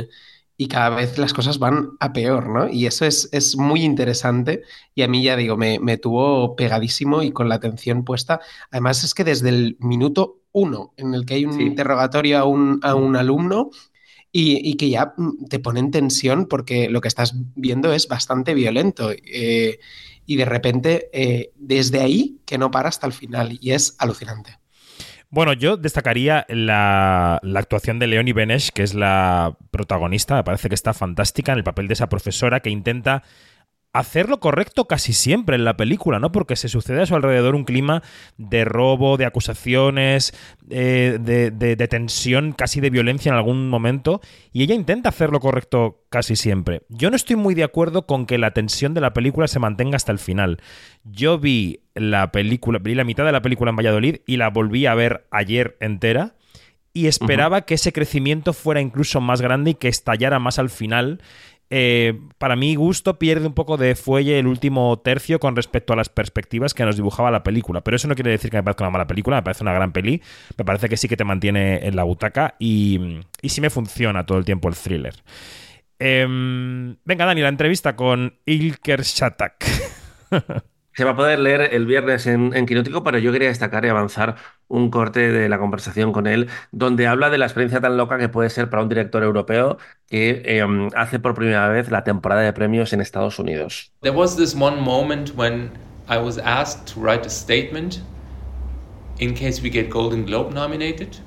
y 0.56 0.68
cada 0.68 0.90
vez 0.96 1.18
las 1.18 1.32
cosas 1.34 1.58
van 1.58 1.90
a 2.00 2.12
peor, 2.12 2.48
¿no? 2.48 2.68
Y 2.68 2.86
eso 2.86 3.04
es, 3.04 3.28
es 3.32 3.56
muy 3.56 3.82
interesante 3.84 4.62
y 4.94 5.02
a 5.02 5.08
mí 5.08 5.22
ya 5.22 5.36
digo, 5.36 5.56
me, 5.56 5.78
me 5.80 5.98
tuvo 5.98 6.56
pegadísimo 6.56 7.22
y 7.22 7.30
con 7.32 7.48
la 7.48 7.56
atención 7.56 8.04
puesta. 8.04 8.40
Además 8.70 9.04
es 9.04 9.14
que 9.14 9.24
desde 9.24 9.50
el 9.50 9.76
minuto 9.80 10.40
uno 10.52 10.94
en 10.96 11.12
el 11.14 11.26
que 11.26 11.34
hay 11.34 11.44
un 11.44 11.60
Sí. 11.60 11.66
interrogatorio 11.66 12.38
a 12.38 12.44
un, 12.44 12.80
a 12.82 12.94
un 12.94 13.16
alumno 13.16 13.70
y, 14.32 14.68
y 14.70 14.76
que 14.76 14.90
ya 14.90 15.14
mm, 15.16 15.46
te 15.48 15.58
pone 15.58 15.80
en 15.80 15.90
tensión 15.90 16.46
porque 16.46 16.88
lo 16.90 17.00
que 17.00 17.08
estás 17.08 17.34
viendo 17.54 17.92
es 17.92 18.08
bastante 18.08 18.54
violento. 18.54 19.10
eh, 19.12 19.78
y 20.26 20.36
de 20.36 20.44
repente, 20.44 21.08
eh, 21.12 21.52
desde 21.56 22.00
ahí, 22.00 22.38
que 22.44 22.58
no 22.58 22.70
para 22.70 22.88
hasta 22.88 23.06
el 23.06 23.12
final. 23.12 23.58
Y 23.60 23.72
es 23.72 23.96
alucinante. 23.98 24.58
Bueno, 25.28 25.52
yo 25.52 25.76
destacaría 25.76 26.46
la, 26.48 27.40
la 27.42 27.60
actuación 27.60 27.98
de 27.98 28.06
Leonie 28.06 28.32
Benesch, 28.32 28.70
que 28.70 28.82
es 28.82 28.94
la 28.94 29.56
protagonista. 29.70 30.36
Me 30.36 30.44
parece 30.44 30.68
que 30.68 30.74
está 30.74 30.94
fantástica 30.94 31.52
en 31.52 31.58
el 31.58 31.64
papel 31.64 31.88
de 31.88 31.94
esa 31.94 32.08
profesora 32.08 32.60
que 32.60 32.70
intenta 32.70 33.22
hacer 33.98 34.28
lo 34.28 34.40
correcto 34.40 34.86
casi 34.86 35.12
siempre 35.12 35.56
en 35.56 35.64
la 35.64 35.76
película, 35.76 36.18
¿no? 36.18 36.30
Porque 36.32 36.56
se 36.56 36.68
sucede 36.68 37.02
a 37.02 37.06
su 37.06 37.14
alrededor 37.14 37.54
un 37.54 37.64
clima 37.64 38.02
de 38.36 38.64
robo, 38.64 39.16
de 39.16 39.24
acusaciones, 39.24 40.34
eh, 40.68 41.18
de, 41.20 41.76
tensión, 41.88 42.52
casi 42.52 42.80
de 42.80 42.90
violencia 42.90 43.30
en 43.30 43.36
algún 43.36 43.68
momento, 43.68 44.20
y 44.52 44.62
ella 44.62 44.74
intenta 44.74 45.08
hacer 45.08 45.30
lo 45.30 45.40
correcto 45.40 46.04
casi 46.10 46.36
siempre. 46.36 46.82
Yo 46.88 47.10
no 47.10 47.16
estoy 47.16 47.36
muy 47.36 47.54
de 47.54 47.64
acuerdo 47.64 48.06
con 48.06 48.26
que 48.26 48.38
la 48.38 48.52
tensión 48.52 48.92
de 48.92 49.00
la 49.00 49.12
película 49.12 49.48
se 49.48 49.58
mantenga 49.58 49.96
hasta 49.96 50.12
el 50.12 50.18
final. 50.18 50.60
Yo 51.04 51.38
vi 51.38 51.80
la 51.94 52.32
película, 52.32 52.78
vi 52.78 52.94
la 52.94 53.04
mitad 53.04 53.24
de 53.24 53.32
la 53.32 53.42
película 53.42 53.70
en 53.70 53.76
Valladolid 53.76 54.16
y 54.26 54.36
la 54.36 54.50
volví 54.50 54.86
a 54.86 54.94
ver 54.94 55.26
ayer 55.30 55.76
entera 55.80 56.34
y 56.96 57.08
esperaba 57.08 57.66
que 57.66 57.74
ese 57.74 57.92
crecimiento 57.92 58.54
fuera 58.54 58.80
incluso 58.80 59.20
más 59.20 59.42
grande 59.42 59.72
y 59.72 59.74
que 59.74 59.88
estallara 59.88 60.38
más 60.38 60.58
al 60.58 60.70
final 60.70 61.20
eh, 61.70 62.20
para 62.38 62.54
mi 62.54 62.74
gusto 62.76 63.18
pierde 63.18 63.46
un 63.46 63.54
poco 63.54 63.76
de 63.76 63.94
fuelle 63.94 64.38
el 64.38 64.46
último 64.46 64.98
tercio 65.00 65.40
con 65.40 65.56
respecto 65.56 65.92
a 65.92 65.96
las 65.96 66.08
perspectivas 66.08 66.74
que 66.74 66.84
nos 66.84 66.96
dibujaba 66.96 67.30
la 67.30 67.42
película. 67.42 67.82
Pero 67.82 67.96
eso 67.96 68.08
no 68.08 68.14
quiere 68.14 68.30
decir 68.30 68.50
que 68.50 68.56
me 68.56 68.62
parezca 68.62 68.84
una 68.84 68.90
mala 68.90 69.06
película, 69.06 69.36
me 69.36 69.42
parece 69.42 69.64
una 69.64 69.72
gran 69.72 69.92
peli. 69.92 70.22
Me 70.56 70.64
parece 70.64 70.88
que 70.88 70.96
sí 70.96 71.08
que 71.08 71.16
te 71.16 71.24
mantiene 71.24 71.86
en 71.86 71.96
la 71.96 72.04
butaca 72.04 72.54
y, 72.58 73.20
y 73.42 73.48
sí 73.48 73.60
me 73.60 73.70
funciona 73.70 74.26
todo 74.26 74.38
el 74.38 74.44
tiempo 74.44 74.68
el 74.68 74.74
thriller. 74.74 75.14
Em, 75.98 76.96
venga, 77.04 77.24
Dani, 77.24 77.40
la 77.40 77.48
entrevista 77.48 77.96
con 77.96 78.38
Ilker 78.44 79.02
Shatak. 79.02 79.64
Se 80.96 81.04
va 81.04 81.10
a 81.10 81.16
poder 81.16 81.38
leer 81.38 81.74
el 81.74 81.84
viernes 81.84 82.26
en, 82.26 82.56
en, 82.56 82.64
Quinótico, 82.64 83.04
pero 83.04 83.18
yo 83.18 83.30
quería 83.30 83.48
destacar 83.48 83.84
y 83.84 83.88
avanzar 83.88 84.36
un 84.66 84.90
corte 84.90 85.30
de 85.30 85.46
la 85.50 85.58
conversación 85.58 86.10
con 86.10 86.26
él, 86.26 86.48
donde 86.72 87.06
habla 87.06 87.28
de 87.28 87.36
la 87.36 87.44
experiencia 87.44 87.82
tan 87.82 87.98
loca 87.98 88.16
que 88.16 88.30
puede 88.30 88.48
ser 88.48 88.70
para 88.70 88.82
un 88.82 88.88
director 88.88 89.22
europeo 89.22 89.76
que 90.08 90.42
eh, 90.46 90.88
hace 90.94 91.18
por 91.18 91.34
primera 91.34 91.68
vez 91.68 91.90
la 91.90 92.02
temporada 92.02 92.40
de 92.40 92.52
premios 92.54 92.94
en 92.94 93.02
Estados 93.02 93.38
Unidos. 93.38 93.92
There 94.00 94.16
was 94.16 94.38
this 94.38 94.54
one 94.54 94.80
moment 94.80 95.32
when 95.36 95.70
I 96.08 96.16
was 96.16 96.38
asked 96.38 96.94
to 96.94 97.00
write 97.00 97.26
a 97.26 97.30
statement 97.30 98.00
in 99.18 99.34
case 99.34 99.62
we 99.62 99.68
get 99.68 99.90
Golden 99.90 100.24
Globe 100.24 100.54
nominated, 100.54 101.18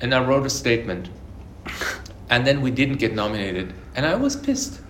and 0.00 0.14
I 0.14 0.24
wrote 0.24 0.46
a 0.46 0.50
statement, 0.50 1.10
and 2.30 2.46
then 2.46 2.62
we 2.62 2.70
didn't 2.70 2.98
get 2.98 3.14
nominated, 3.14 3.74
and 3.94 4.06
I 4.06 4.14
was 4.14 4.36
pissed. 4.36 4.80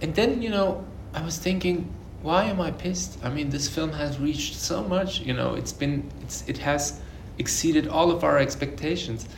And 0.00 0.12
then, 0.16 0.42
you 0.42 0.50
know, 0.50 0.84
I 1.14 1.22
was 1.22 1.38
thinking, 1.38 1.88
why 2.22 2.44
am 2.44 2.60
I 2.60 2.70
pissed? 2.70 3.18
I 3.24 3.30
mean, 3.30 3.50
this 3.50 3.68
film 3.68 3.92
has 3.92 4.18
reached 4.18 4.54
so 4.54 4.82
much. 4.82 5.20
You 5.20 5.34
know, 5.34 5.54
it's 5.54 5.72
been, 5.72 6.10
it's, 6.22 6.48
it 6.48 6.58
has 6.58 7.00
exceeded 7.38 7.88
all 7.88 8.10
of 8.10 8.24
our 8.24 8.38
expectations. 8.38 9.28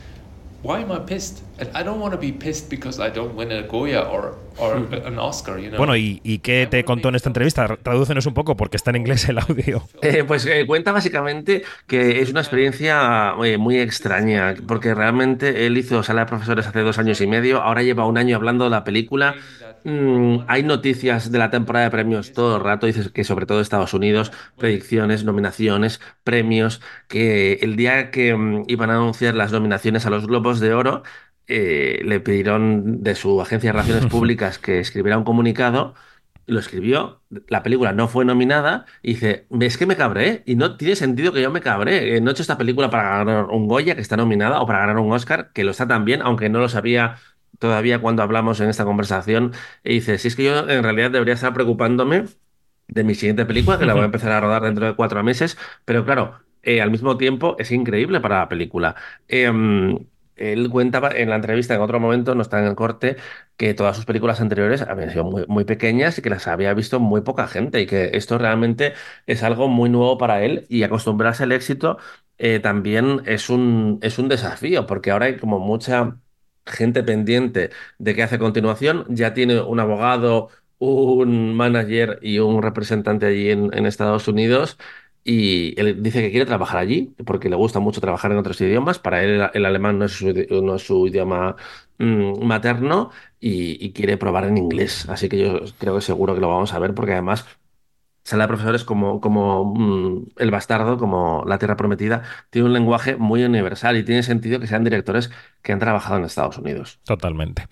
Why 0.61 0.79
am 0.79 0.91
I 0.91 0.99
pissed? 0.99 1.43
And 1.57 1.69
I 1.73 1.83
don't 1.83 1.99
want 1.99 2.13
to 2.13 2.19
be 2.19 2.31
pissed 2.31 2.69
because 2.69 2.99
I 2.99 3.09
don't 3.09 3.35
win 3.35 3.51
a 3.51 3.63
Goya 3.63 4.01
or, 4.01 4.37
or 4.57 4.77
hmm. 4.77 4.93
an 4.93 5.17
Oscar, 5.19 5.57
you 5.57 5.69
know? 5.69 5.77
Bueno, 5.77 5.95
¿y, 5.95 6.19
¿y 6.23 6.39
qué 6.39 6.67
te 6.69 6.83
contó 6.83 7.09
en 7.09 7.15
esta 7.15 7.29
entrevista? 7.29 7.77
Tradúcenos 7.81 8.25
un 8.25 8.33
poco 8.33 8.57
porque 8.57 8.77
está 8.77 8.91
en 8.91 8.97
inglés 8.97 9.27
el 9.29 9.39
audio. 9.39 9.87
Eh, 10.01 10.23
pues 10.23 10.45
eh, 10.45 10.65
cuenta 10.67 10.91
básicamente 10.91 11.63
que 11.87 12.21
es 12.21 12.29
una 12.29 12.41
experiencia 12.41 13.33
eh, 13.43 13.57
muy 13.57 13.79
extraña, 13.79 14.53
porque 14.67 14.93
realmente 14.93 15.65
él 15.65 15.77
hizo 15.77 16.03
sala 16.03 16.21
de 16.21 16.27
profesores 16.27 16.67
hace 16.67 16.81
dos 16.81 16.99
años 16.99 17.19
y 17.21 17.27
medio, 17.27 17.61
ahora 17.61 17.81
lleva 17.81 18.05
un 18.05 18.17
año 18.17 18.35
hablando 18.35 18.65
de 18.65 18.69
la 18.69 18.83
película 18.83 19.35
Mm, 19.85 20.45
hay 20.47 20.63
noticias 20.63 21.31
de 21.31 21.37
la 21.37 21.51
temporada 21.51 21.85
de 21.85 21.91
premios 21.91 22.33
todo 22.33 22.57
el 22.57 22.63
rato, 22.63 22.87
dices 22.87 23.09
que 23.11 23.23
sobre 23.23 23.45
todo 23.45 23.61
Estados 23.61 23.93
Unidos, 23.93 24.31
predicciones, 24.57 25.23
nominaciones, 25.23 26.01
premios, 26.23 26.81
que 27.07 27.59
el 27.61 27.75
día 27.75 28.09
que 28.09 28.35
mm, 28.35 28.63
iban 28.67 28.89
a 28.89 28.95
anunciar 28.95 29.35
las 29.35 29.51
nominaciones 29.51 30.07
a 30.07 30.09
los 30.09 30.25
Globos 30.25 30.59
de 30.59 30.73
Oro, 30.73 31.03
eh, 31.47 32.01
le 32.03 32.19
pidieron 32.19 33.03
de 33.03 33.15
su 33.15 33.41
agencia 33.41 33.69
de 33.69 33.73
relaciones 33.73 34.05
públicas 34.11 34.59
que 34.59 34.79
escribiera 34.79 35.17
un 35.17 35.23
comunicado, 35.23 35.93
lo 36.47 36.59
escribió, 36.59 37.21
la 37.47 37.63
película 37.63 37.91
no 37.91 38.07
fue 38.07 38.25
nominada, 38.25 38.85
y 39.01 39.13
dice, 39.13 39.47
ves 39.49 39.77
que 39.77 39.85
me 39.85 39.95
cabré, 39.95 40.43
y 40.45 40.55
no 40.55 40.77
tiene 40.77 40.95
sentido 40.95 41.33
que 41.33 41.41
yo 41.41 41.51
me 41.51 41.61
cabré, 41.61 42.17
eh, 42.17 42.21
no 42.21 42.29
he 42.29 42.33
hecho 42.33 42.43
esta 42.43 42.57
película 42.57 42.89
para 42.89 43.17
ganar 43.17 43.45
un 43.45 43.67
Goya, 43.67 43.95
que 43.95 44.01
está 44.01 44.17
nominada, 44.17 44.61
o 44.61 44.67
para 44.67 44.79
ganar 44.79 44.99
un 44.99 45.11
Oscar, 45.11 45.51
que 45.53 45.63
lo 45.63 45.71
está 45.71 45.87
también, 45.87 46.21
aunque 46.21 46.49
no 46.49 46.59
lo 46.59 46.69
sabía 46.69 47.17
todavía 47.59 47.99
cuando 47.99 48.23
hablamos 48.23 48.59
en 48.59 48.69
esta 48.69 48.85
conversación 48.85 49.53
y 49.83 49.95
dice, 49.95 50.17
si 50.17 50.27
es 50.27 50.35
que 50.35 50.43
yo 50.45 50.69
en 50.69 50.83
realidad 50.83 51.11
debería 51.11 51.33
estar 51.35 51.53
preocupándome 51.53 52.25
de 52.87 53.03
mi 53.03 53.15
siguiente 53.15 53.45
película, 53.45 53.79
que 53.79 53.85
la 53.85 53.93
voy 53.93 54.03
a 54.03 54.05
empezar 54.11 54.31
a 54.31 54.41
rodar 54.41 54.63
dentro 54.63 54.85
de 54.85 54.95
cuatro 54.95 55.23
meses, 55.23 55.57
pero 55.85 56.05
claro, 56.05 56.39
eh, 56.63 56.81
al 56.81 56.91
mismo 56.91 57.17
tiempo 57.17 57.55
es 57.59 57.71
increíble 57.71 58.19
para 58.19 58.39
la 58.39 58.49
película. 58.49 58.95
Em, 59.27 59.97
él 60.35 60.69
cuenta 60.69 61.09
en 61.15 61.29
la 61.29 61.35
entrevista 61.35 61.75
en 61.75 61.81
otro 61.81 61.99
momento, 61.99 62.35
no 62.35 62.41
está 62.41 62.59
en 62.59 62.65
el 62.65 62.75
corte, 62.75 63.17
que 63.57 63.73
todas 63.73 63.95
sus 63.95 64.05
películas 64.05 64.41
anteriores 64.41 64.81
habían 64.81 65.11
sido 65.11 65.23
muy, 65.25 65.65
pequeñas 65.65 66.17
y 66.17 66.21
que 66.21 66.29
las 66.29 66.47
había 66.47 66.73
visto 66.73 66.99
muy 66.99 67.21
poca 67.21 67.47
gente 67.47 67.81
y 67.81 67.85
que 67.87 68.11
esto 68.13 68.37
realmente 68.37 68.93
es 69.27 69.43
algo 69.43 69.67
muy 69.67 69.89
nuevo 69.89 70.17
para 70.17 70.43
él 70.43 70.65
y 70.69 70.83
acostumbrarse 70.83 71.43
al 71.43 71.51
éxito 71.51 71.97
eh, 72.37 72.59
también 72.59 73.21
es 73.25 73.49
un, 73.49 73.99
es 74.01 74.19
un 74.19 74.27
desafío 74.27 74.85
porque 74.85 75.11
ahora 75.11 75.27
hay 75.27 75.37
como 75.37 75.59
mucha 75.59 76.17
gente 76.65 77.03
pendiente 77.03 77.69
de 77.97 78.15
qué 78.15 78.23
hace 78.23 78.35
a 78.35 78.39
continuación, 78.39 79.05
ya 79.09 79.33
tiene 79.33 79.61
un 79.61 79.79
abogado, 79.79 80.49
un 80.79 81.55
manager 81.55 82.19
y 82.21 82.39
un 82.39 82.61
representante 82.61 83.25
allí 83.27 83.49
en, 83.51 83.85
Estados 83.85 84.27
Unidos. 84.27 84.77
Y 85.27 85.73
él 85.81 86.03
dice 86.03 86.21
que 86.21 86.29
quiere 86.29 86.45
trabajar 86.45 86.77
allí 86.77 87.15
porque 87.25 87.49
le 87.49 87.55
gusta 87.55 87.79
mucho 87.79 87.99
trabajar 87.99 88.31
en 88.31 88.37
otros 88.37 88.61
idiomas. 88.61 88.99
Para 88.99 89.23
él 89.23 89.49
el, 89.55 89.65
alemán 89.65 89.97
no 89.97 90.05
es 90.05 90.11
su, 90.11 90.31
no 90.61 90.75
es 90.75 90.85
su 90.85 91.07
idioma 91.07 91.55
mm, 91.97 92.45
materno 92.45 93.09
y, 93.39 93.91
quiere 93.91 94.17
probar 94.17 94.45
en 94.45 94.57
inglés. 94.57 95.09
Así 95.09 95.27
que 95.27 95.39
yo 95.39 95.61
creo 95.79 95.95
que 95.95 96.01
seguro 96.01 96.35
que 96.35 96.41
lo 96.41 96.49
vamos 96.49 96.73
a 96.73 96.79
ver 96.79 96.93
porque 96.93 97.13
además 97.13 97.47
sala 98.23 98.43
de 98.43 98.49
profesores 98.49 98.83
como, 98.83 99.19
como 99.19 99.73
mm, 99.75 100.27
El 100.37 100.51
Bastardo, 100.51 100.99
como 100.99 101.43
La 101.47 101.57
Tierra 101.57 101.75
Prometida, 101.75 102.21
tiene 102.51 102.67
un 102.67 102.73
lenguaje 102.73 103.15
muy 103.15 103.43
universal 103.43 103.97
y 103.97 104.03
tiene 104.03 104.21
sentido 104.21 104.59
que 104.59 104.67
sean 104.67 104.83
directores 104.83 105.31
que 105.63 105.71
han 105.71 105.79
trabajado 105.79 106.19
en 106.19 106.25
Estados 106.25 106.59
Unidos. 106.59 106.99
Totalmente. 107.03 107.67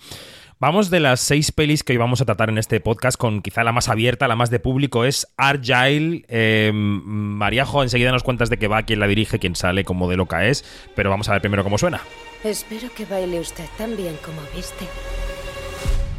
Vamos 0.64 0.90
de 0.90 1.02
las 1.02 1.20
seis 1.20 1.52
pelis 1.52 1.84
que 1.84 1.92
hoy 1.92 1.98
vamos 1.98 2.22
a 2.22 2.26
tratar 2.26 2.48
en 2.48 2.58
este 2.58 2.80
podcast 2.80 3.18
con 3.18 3.42
quizá 3.42 3.66
la 3.66 3.74
más 3.74 3.90
abierta, 3.90 4.30
la 4.30 4.38
más 4.38 4.50
de 4.50 4.62
público, 4.62 5.04
es 5.04 5.28
Argyle. 5.36 6.26
Eh, 6.30 6.72
Mariajo, 6.74 7.84
enseguida 7.84 8.14
nos 8.14 8.24
cuentas 8.24 8.50
de 8.50 8.56
qué 8.56 8.70
va, 8.70 8.84
quién 8.84 9.02
la 9.02 9.08
dirige, 9.08 9.40
quién 9.40 9.58
sale, 9.58 9.84
cómo 9.84 10.10
de 10.10 10.16
loca 10.16 10.46
es, 10.46 10.64
pero 10.96 11.10
vamos 11.10 11.28
a 11.28 11.34
ver 11.34 11.42
primero 11.42 11.66
cómo 11.66 11.78
suena. 11.78 12.00
Espero 12.46 12.88
que 12.96 13.04
baile 13.04 13.42
usted 13.42 13.66
tan 13.78 13.98
bien 13.98 14.16
como 14.24 14.40
viste. 14.56 14.86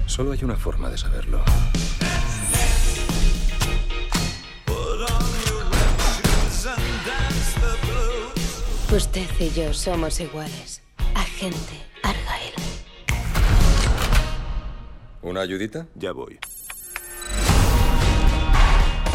Solo 0.05 0.33
hay 0.33 0.45
una 0.45 0.57
forma 0.57 0.91
de 0.91 0.99
saberlo. 0.99 1.43
Usted 8.93 9.31
y 9.41 9.51
yo 9.59 9.73
somos 9.73 10.21
iguales. 10.21 10.83
Agente 11.15 11.81
Argyle. 12.03 12.64
¿Una 15.25 15.41
ayudita? 15.41 15.87
Ya 15.95 16.13
voy. 16.13 16.39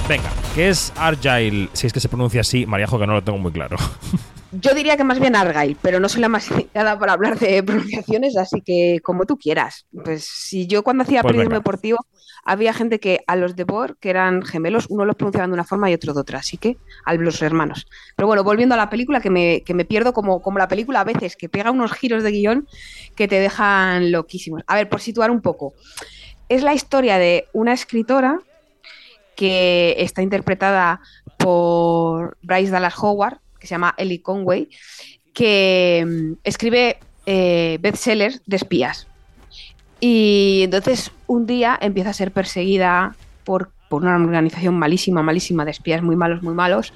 Venga, 0.07 0.31
¿qué 0.55 0.69
es 0.69 0.91
Argyle? 0.95 1.69
Si 1.73 1.85
es 1.85 1.93
que 1.93 1.99
se 1.99 2.09
pronuncia 2.09 2.41
así, 2.41 2.65
Mariajo, 2.65 2.97
que 2.97 3.05
no 3.05 3.13
lo 3.13 3.23
tengo 3.23 3.37
muy 3.37 3.51
claro. 3.51 3.77
Yo 4.51 4.73
diría 4.73 4.97
que 4.97 5.03
más 5.03 5.19
bien 5.19 5.35
Argyle, 5.35 5.77
pero 5.81 5.99
no 5.99 6.09
soy 6.09 6.21
la 6.21 6.29
más 6.29 6.49
indicada 6.51 6.97
para 6.97 7.13
hablar 7.13 7.37
de 7.37 7.61
pronunciaciones, 7.61 8.35
así 8.37 8.61
que 8.61 8.99
como 9.03 9.25
tú 9.25 9.37
quieras. 9.37 9.85
Pues 10.03 10.25
si 10.25 10.65
yo 10.65 10.83
cuando 10.83 11.03
hacía 11.03 11.21
pues 11.21 11.31
periodismo 11.33 11.55
deportivo 11.55 11.97
había 12.43 12.73
gente 12.73 12.99
que 12.99 13.19
a 13.27 13.35
los 13.35 13.55
de 13.55 13.63
Bor, 13.63 13.97
que 13.99 14.09
eran 14.09 14.41
gemelos, 14.41 14.87
uno 14.89 15.05
los 15.05 15.15
pronunciaban 15.15 15.51
de 15.51 15.53
una 15.53 15.65
forma 15.65 15.91
y 15.91 15.93
otro 15.93 16.13
de 16.13 16.21
otra, 16.21 16.39
así 16.39 16.57
que 16.57 16.77
a 17.05 17.13
los 17.13 17.41
hermanos. 17.41 17.85
Pero 18.15 18.27
bueno, 18.27 18.43
volviendo 18.43 18.73
a 18.73 18.77
la 18.77 18.89
película, 18.89 19.21
que 19.21 19.29
me, 19.29 19.61
que 19.61 19.73
me 19.73 19.85
pierdo 19.85 20.13
como, 20.13 20.41
como 20.41 20.57
la 20.57 20.67
película 20.67 21.01
a 21.01 21.03
veces, 21.03 21.35
que 21.35 21.49
pega 21.49 21.69
unos 21.69 21.91
giros 21.91 22.23
de 22.23 22.31
guion 22.31 22.67
que 23.15 23.27
te 23.27 23.39
dejan 23.39 24.11
loquísimos. 24.11 24.63
A 24.67 24.75
ver, 24.75 24.89
por 24.89 25.01
situar 25.01 25.29
un 25.29 25.41
poco. 25.41 25.73
Es 26.47 26.63
la 26.63 26.73
historia 26.73 27.19
de 27.19 27.47
una 27.53 27.73
escritora 27.73 28.39
que 29.35 29.95
está 29.99 30.21
interpretada 30.21 31.01
por 31.37 32.37
Bryce 32.41 32.71
Dallas 32.71 32.95
Howard, 32.97 33.39
que 33.59 33.67
se 33.67 33.71
llama 33.71 33.95
Ellie 33.97 34.21
Conway, 34.21 34.69
que 35.33 36.05
mm, 36.07 36.33
escribe 36.43 36.97
eh, 37.25 37.77
bestsellers 37.81 38.41
de 38.45 38.55
espías. 38.55 39.07
Y 39.99 40.61
entonces 40.63 41.11
un 41.27 41.45
día 41.45 41.77
empieza 41.79 42.09
a 42.09 42.13
ser 42.13 42.31
perseguida 42.31 43.15
por, 43.43 43.71
una 43.91 44.15
organización 44.15 44.77
malísima, 44.77 45.23
malísima 45.23 45.65
de 45.65 45.71
espías 45.71 46.01
muy 46.01 46.15
malos, 46.15 46.41
muy 46.43 46.53
malos, 46.53 46.93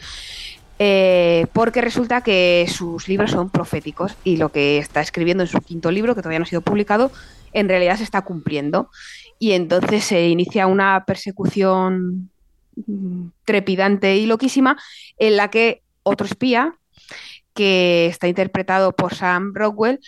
eh, 0.80 1.48
porque 1.54 1.82
resulta 1.82 2.22
que 2.22 2.66
sus 2.68 3.08
libros 3.08 3.32
son 3.32 3.50
proféticos 3.50 4.16
y 4.24 4.38
lo 4.38 4.50
que 4.50 4.78
está 4.78 5.02
escribiendo 5.02 5.44
en 5.44 5.50
su 5.50 5.60
quinto 5.60 5.92
libro, 5.92 6.16
que 6.16 6.22
todavía 6.22 6.40
no 6.40 6.44
ha 6.44 6.48
sido 6.48 6.62
publicado, 6.62 7.12
en 7.52 7.70
realidad 7.70 7.98
se 7.98 8.04
está 8.04 8.22
cumpliendo. 8.22 8.90
Y 9.40 9.52
entonces 9.52 10.04
se 10.04 10.30
inicia 10.30 10.68
una 10.68 11.04
persecución 11.06 12.32
mm, 12.88 13.28
trepidante 13.46 14.16
y 14.18 14.26
loquísima 14.26 14.78
en 15.18 15.38
la 15.38 15.50
que 15.50 15.83
otro 16.04 16.26
espía, 16.26 16.78
que 17.54 18.08
está 18.08 18.28
interpretado 18.28 18.94
por 18.94 19.16
Sam 19.16 19.54
Rockwell, 19.54 20.00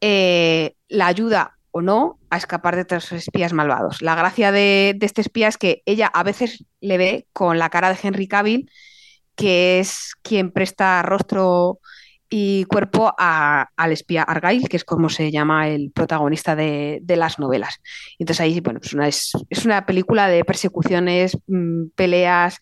eh, 0.00 0.74
la 0.88 1.06
ayuda 1.06 1.58
o 1.70 1.82
no 1.82 2.18
a 2.30 2.36
escapar 2.36 2.74
de 2.74 2.82
estos 2.82 3.12
espías 3.12 3.52
malvados. 3.52 4.02
La 4.02 4.14
gracia 4.14 4.52
de, 4.52 4.96
este 5.00 5.20
espía 5.20 5.48
es 5.48 5.58
que 5.58 5.82
ella 5.86 6.06
a 6.06 6.22
veces 6.22 6.64
le 6.80 6.98
ve 6.98 7.26
con 7.32 7.58
la 7.58 7.70
cara 7.70 7.90
de 7.90 7.98
Henry 8.02 8.26
Cavill, 8.26 8.70
que 9.34 9.80
es 9.80 10.14
quien 10.22 10.50
presta 10.50 11.02
rostro 11.02 11.80
y 12.30 12.64
cuerpo 12.64 13.14
al 13.16 13.92
espía 13.92 14.22
Argyle, 14.22 14.68
que 14.68 14.76
es 14.76 14.84
como 14.84 15.08
se 15.08 15.30
llama 15.30 15.68
el 15.68 15.90
protagonista 15.92 16.54
de, 16.54 17.02
las 17.06 17.38
novelas. 17.38 17.80
Entonces 18.18 18.40
ahí, 18.40 18.60
bueno, 18.60 18.80
pues 18.80 18.92
una, 18.92 19.08
es, 19.08 19.32
una 19.64 19.86
película 19.86 20.28
de 20.28 20.44
persecuciones, 20.44 21.38
mm, 21.46 21.88
peleas, 21.94 22.60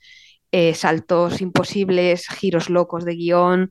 eh, 0.52 0.74
saltos 0.74 1.40
imposibles, 1.40 2.28
giros 2.28 2.70
locos 2.70 3.04
de 3.04 3.14
guion, 3.14 3.70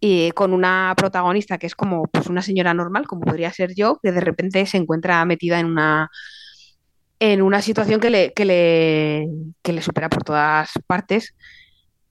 y 0.00 0.30
con 0.32 0.52
una 0.52 0.94
protagonista 0.96 1.58
que 1.58 1.66
es 1.66 1.74
como 1.74 2.04
pues, 2.04 2.26
una 2.26 2.42
señora 2.42 2.74
normal, 2.74 3.06
como 3.06 3.22
podría 3.22 3.52
ser 3.52 3.74
yo, 3.74 3.98
que 4.02 4.12
de 4.12 4.20
repente 4.20 4.64
se 4.66 4.76
encuentra 4.76 5.24
metida 5.24 5.58
en 5.58 5.66
una 5.66 6.10
en 7.18 7.42
una 7.42 7.62
situación 7.62 8.00
que 8.00 8.10
le, 8.10 8.32
que 8.34 8.44
le, 8.44 9.28
que 9.62 9.72
le 9.72 9.82
supera 9.82 10.10
por 10.10 10.22
todas 10.22 10.70
partes 10.86 11.34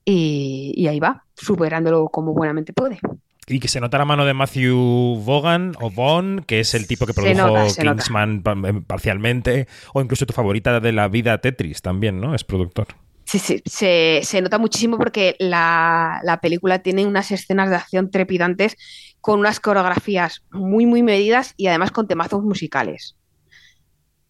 y, 0.04 0.88
ahí 0.88 1.00
va, 1.00 1.26
superándolo 1.36 2.08
como 2.10 2.34
buenamente 2.34 2.74
puede. 2.74 3.00
Y 3.48 3.60
que 3.60 3.68
se 3.68 3.80
nota 3.80 4.00
la 4.00 4.06
mano 4.06 4.26
de 4.26 4.34
Matthew 4.34 5.24
Vaughan 5.24 5.74
o 5.80 5.92
Vaughn, 5.92 6.44
que 6.48 6.60
es 6.60 6.74
el 6.74 6.88
tipo 6.88 7.06
que 7.06 7.14
produjo 7.14 7.68
Kingsman 7.80 8.44
eh, 8.44 8.82
parcialmente, 8.88 9.68
o 9.94 10.02
incluso 10.02 10.26
tu 10.26 10.34
favorita 10.34 10.80
de 10.80 10.92
la 10.92 11.08
vida 11.08 11.40
Tetris 11.40 11.84
también, 11.84 12.20
¿no? 12.20 12.34
Es 12.34 12.44
productor. 12.44 12.88
Sí, 13.26 13.40
sí, 13.40 13.62
se, 13.66 14.42
nota 14.42 14.60
muchísimo 14.60 14.98
porque 14.98 15.36
la, 15.40 16.20
la, 16.24 16.40
película 16.40 16.80
tiene 16.80 17.08
unas 17.08 17.32
escenas 17.32 17.72
de 17.72 17.76
acción 17.76 18.12
trepidantes 18.12 18.78
con 19.20 19.40
unas 19.40 19.60
coreografías 19.60 20.44
muy, 20.52 20.86
muy 20.86 21.02
medidas 21.02 21.56
y 21.58 21.66
además 21.68 21.92
con 21.92 22.08
temazos 22.08 22.44
musicales. 22.44 23.16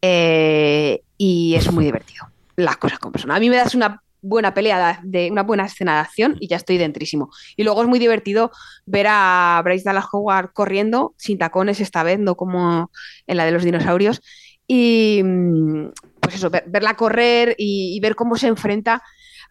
Eh, 0.01 1.01
y 1.17 1.55
es 1.55 1.71
muy 1.71 1.83
divertido. 1.83 2.27
Las 2.55 2.77
cosas 2.77 2.99
como 2.99 3.17
son. 3.17 3.31
A 3.31 3.39
mí 3.39 3.49
me 3.49 3.57
das 3.57 3.75
una 3.75 4.01
buena 4.21 4.53
pelea, 4.53 4.99
de 5.03 5.29
una 5.31 5.43
buena 5.43 5.65
escena 5.65 5.95
de 5.95 5.99
acción 5.99 6.37
y 6.39 6.47
ya 6.47 6.57
estoy 6.57 6.77
dentrísimo. 6.77 7.29
Y 7.55 7.63
luego 7.63 7.81
es 7.81 7.87
muy 7.87 7.99
divertido 7.99 8.51
ver 8.85 9.07
a 9.09 9.61
Bryce 9.63 9.83
Dallas 9.83 10.05
Howard 10.11 10.53
corriendo 10.53 11.13
sin 11.17 11.37
tacones 11.37 11.79
esta 11.79 12.03
vez, 12.03 12.19
no 12.19 12.35
como 12.35 12.91
en 13.27 13.37
la 13.37 13.45
de 13.45 13.51
los 13.51 13.63
dinosaurios. 13.63 14.21
Y 14.67 15.21
mm, 15.23 15.89
pues 16.25 16.35
eso, 16.35 16.49
verla 16.49 16.95
correr 16.95 17.55
y, 17.57 17.99
ver 18.01 18.15
cómo 18.15 18.35
se 18.35 18.47
enfrenta 18.47 19.01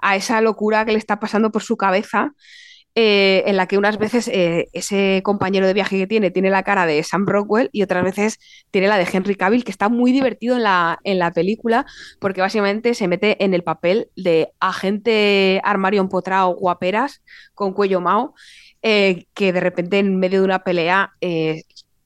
a 0.00 0.16
esa 0.16 0.40
locura 0.40 0.84
que 0.84 0.92
le 0.92 0.98
está 0.98 1.18
pasando 1.20 1.50
por 1.50 1.62
su 1.62 1.76
cabeza 1.76 2.32
eh, 2.96 3.42
en 3.46 3.56
la 3.56 3.66
que 3.66 3.78
unas 3.78 3.98
veces 3.98 4.28
eh, 4.28 4.68
ese 4.72 5.20
compañero 5.24 5.66
de 5.66 5.74
viaje 5.74 5.98
que 5.98 6.06
tiene 6.06 6.30
tiene 6.30 6.50
la 6.50 6.62
cara 6.62 6.86
de 6.86 7.02
Sam 7.02 7.26
Rockwell 7.26 7.68
y 7.72 7.82
otras 7.82 8.04
veces 8.04 8.38
tiene 8.70 8.86
la 8.86 8.98
de 8.98 9.08
Henry 9.12 9.34
Cavill, 9.34 9.64
que 9.64 9.72
está 9.72 9.88
muy 9.88 10.12
divertido 10.12 10.56
en 10.56 10.62
la, 10.62 11.00
en 11.02 11.18
la 11.18 11.32
película 11.32 11.86
porque 12.20 12.40
básicamente 12.40 12.94
se 12.94 13.08
mete 13.08 13.42
en 13.44 13.54
el 13.54 13.64
papel 13.64 14.10
de 14.14 14.52
agente 14.60 15.60
armario 15.64 16.00
empotrado 16.00 16.54
guaperas 16.54 17.22
con 17.54 17.72
cuello 17.72 18.00
mao. 18.00 18.34
Eh, 18.86 19.24
que 19.32 19.54
de 19.54 19.60
repente 19.60 19.98
en 19.98 20.18
medio 20.18 20.40
de 20.40 20.44
una 20.44 20.62
pelea 20.62 21.14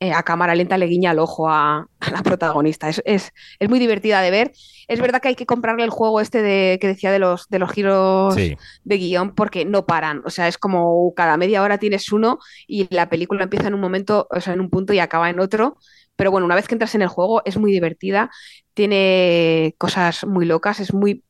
a 0.01 0.23
cámara 0.23 0.55
lenta 0.55 0.79
le 0.79 0.87
guiña 0.87 1.11
el 1.11 1.19
ojo 1.19 1.51
a, 1.51 1.89
la 2.13 2.23
protagonista. 2.23 2.89
Es, 2.89 3.03
es, 3.05 3.33
muy 3.69 3.79
divertida 3.79 4.21
de 4.21 4.31
ver. 4.31 4.53
Es 4.87 5.01
verdad 5.01 5.21
que 5.21 5.29
hay 5.29 5.35
que 5.35 5.47
comprarle 5.47 5.85
el 5.85 5.91
juego 5.91 6.21
este 6.21 6.43
de, 6.43 6.79
que 6.81 6.87
decía 6.87 7.11
de 7.11 7.19
los, 7.19 7.49
de 7.49 7.59
los 7.59 7.71
giros 7.71 8.37
de 8.37 8.97
guion 8.97 9.35
porque 9.35 9.65
no 9.65 9.87
paran. 9.87 10.23
O 10.25 10.31
sea, 10.31 10.49
es 10.49 10.59
como 10.59 11.13
cada 11.15 11.37
media 11.37 11.63
hora 11.63 11.79
tienes 11.79 12.13
uno 12.13 12.39
y 12.67 12.93
la 12.95 13.09
película 13.09 13.45
empieza 13.45 13.69
en 13.69 13.75
un 13.75 13.81
momento, 13.81 14.29
o 14.31 14.41
sea, 14.41 14.55
en 14.55 14.61
un 14.61 14.71
punto 14.71 14.93
y 14.93 15.01
acaba 15.01 15.31
en 15.31 15.41
otro. 15.41 15.79
Pero 16.17 16.31
bueno, 16.31 16.47
una 16.47 16.55
vez 16.55 16.67
que 16.67 16.75
entras 16.75 16.95
en 16.95 17.03
el 17.03 17.09
juego 17.09 17.43
es 17.45 17.57
muy 17.59 17.73
divertida, 17.73 18.31
tiene 18.75 19.75
cosas 19.79 20.27
muy 20.27 20.47
locas, 20.47 20.81
es 20.81 20.93
muy, 20.93 21.25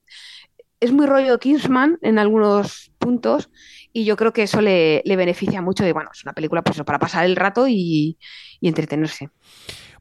es 0.80 0.92
muy 0.92 1.06
rollo 1.06 1.38
Kingsman 1.38 1.98
en 2.02 2.18
algunos 2.18 2.90
puntos 2.98 3.50
y 3.92 4.04
yo 4.04 4.16
creo 4.16 4.32
que 4.32 4.42
eso 4.42 4.60
le, 4.60 5.02
beneficia 5.04 5.62
mucho 5.62 5.84
de, 5.84 5.92
bueno, 5.92 6.10
es 6.12 6.22
una 6.24 6.32
película 6.32 6.62
pues, 6.62 6.80
para 6.82 6.98
pasar 6.98 7.24
el 7.24 7.36
rato 7.36 7.66
y, 7.68 8.18
entretenerse. 8.60 9.30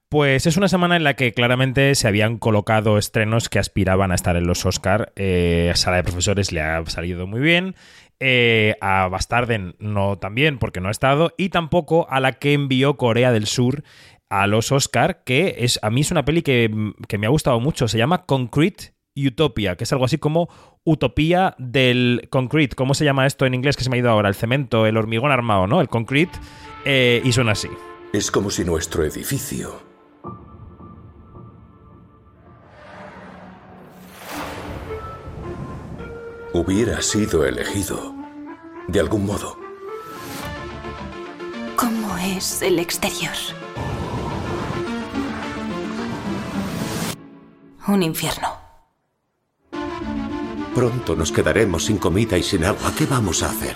Pues 0.09 0.45
es 0.45 0.55
una 0.55 0.69
semana 0.69 0.95
en 0.95 1.03
la 1.03 1.15
que 1.15 1.33
claramente 1.33 1.93
se 1.95 2.07
habían 2.07 2.37
colocado 2.37 2.97
estrenos 2.97 3.49
que 3.49 3.59
aspiraban 3.59 4.11
a 4.11 4.15
estar 4.15 4.37
en 4.37 4.47
los 4.47 4.65
Oscar. 4.65 5.11
Eh, 5.15 5.69
a 5.73 5.75
Sala 5.75 5.97
de 5.97 6.03
Profesores 6.03 6.51
le 6.51 6.61
ha 6.61 6.85
salido 6.85 7.27
muy 7.27 7.41
bien. 7.41 7.75
Eh, 8.19 8.75
a 8.79 9.09
Bastarden 9.09 9.75
no 9.79 10.17
también, 10.17 10.59
porque 10.59 10.79
no 10.79 10.87
ha 10.87 10.91
estado. 10.91 11.33
Y 11.37 11.49
tampoco 11.49 12.07
a 12.09 12.21
la 12.21 12.33
que 12.33 12.53
envió 12.53 12.95
Corea 12.95 13.33
del 13.33 13.47
Sur 13.47 13.83
a 14.29 14.47
los 14.47 14.71
Oscar, 14.71 15.23
que 15.25 15.55
es 15.59 15.79
a 15.81 15.89
mí 15.89 16.01
es 16.01 16.11
una 16.11 16.25
peli 16.25 16.41
que, 16.41 16.71
que 17.07 17.17
me 17.17 17.27
ha 17.27 17.31
gustado 17.31 17.59
mucho. 17.59 17.89
Se 17.89 17.97
llama 17.97 18.25
Concrete 18.25 18.96
Utopia, 19.25 19.75
que 19.75 19.85
es 19.85 19.91
algo 19.93 20.05
así 20.05 20.17
como 20.17 20.49
utopía 20.83 21.55
del 21.57 22.27
concrete. 22.29 22.75
¿Cómo 22.75 22.93
se 22.93 23.05
llama 23.05 23.25
esto 23.25 23.45
en 23.45 23.53
inglés 23.53 23.77
que 23.77 23.83
se 23.83 23.89
me 23.89 23.95
ha 23.95 23.99
ido 23.99 24.09
ahora? 24.09 24.29
El 24.29 24.35
cemento, 24.35 24.85
el 24.85 24.97
hormigón 24.97 25.31
armado, 25.31 25.65
¿no? 25.65 25.81
El 25.81 25.87
concrete. 25.87 26.37
Eh, 26.85 27.21
y 27.23 27.31
suena 27.31 27.53
así. 27.53 27.69
Es 28.13 28.31
como 28.31 28.49
si 28.49 28.63
nuestro 28.63 29.03
edificio 29.03 29.87
hubiera 36.53 37.01
sido 37.01 37.45
elegido 37.45 38.15
de 38.87 38.99
algún 38.99 39.25
modo. 39.25 39.57
¿Cómo 41.75 42.17
es 42.17 42.61
el 42.61 42.79
exterior? 42.79 43.33
Un 47.87 48.03
infierno. 48.03 48.56
Pronto 50.77 51.15
nos 51.15 51.31
quedaremos 51.31 51.85
sin 51.85 51.97
comida 51.97 52.37
y 52.37 52.43
sin 52.43 52.63
agua. 52.63 52.93
¿Qué 52.95 53.07
vamos 53.07 53.41
a 53.41 53.49
hacer? 53.49 53.75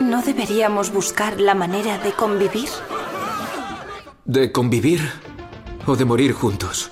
¿No 0.00 0.20
deberíamos 0.20 0.92
buscar 0.92 1.40
la 1.40 1.54
manera 1.54 1.96
de 1.98 2.10
convivir? 2.10 2.68
¿De 4.24 4.50
convivir 4.50 5.00
o 5.86 5.94
de 5.94 6.04
morir 6.04 6.32
juntos? 6.32 6.90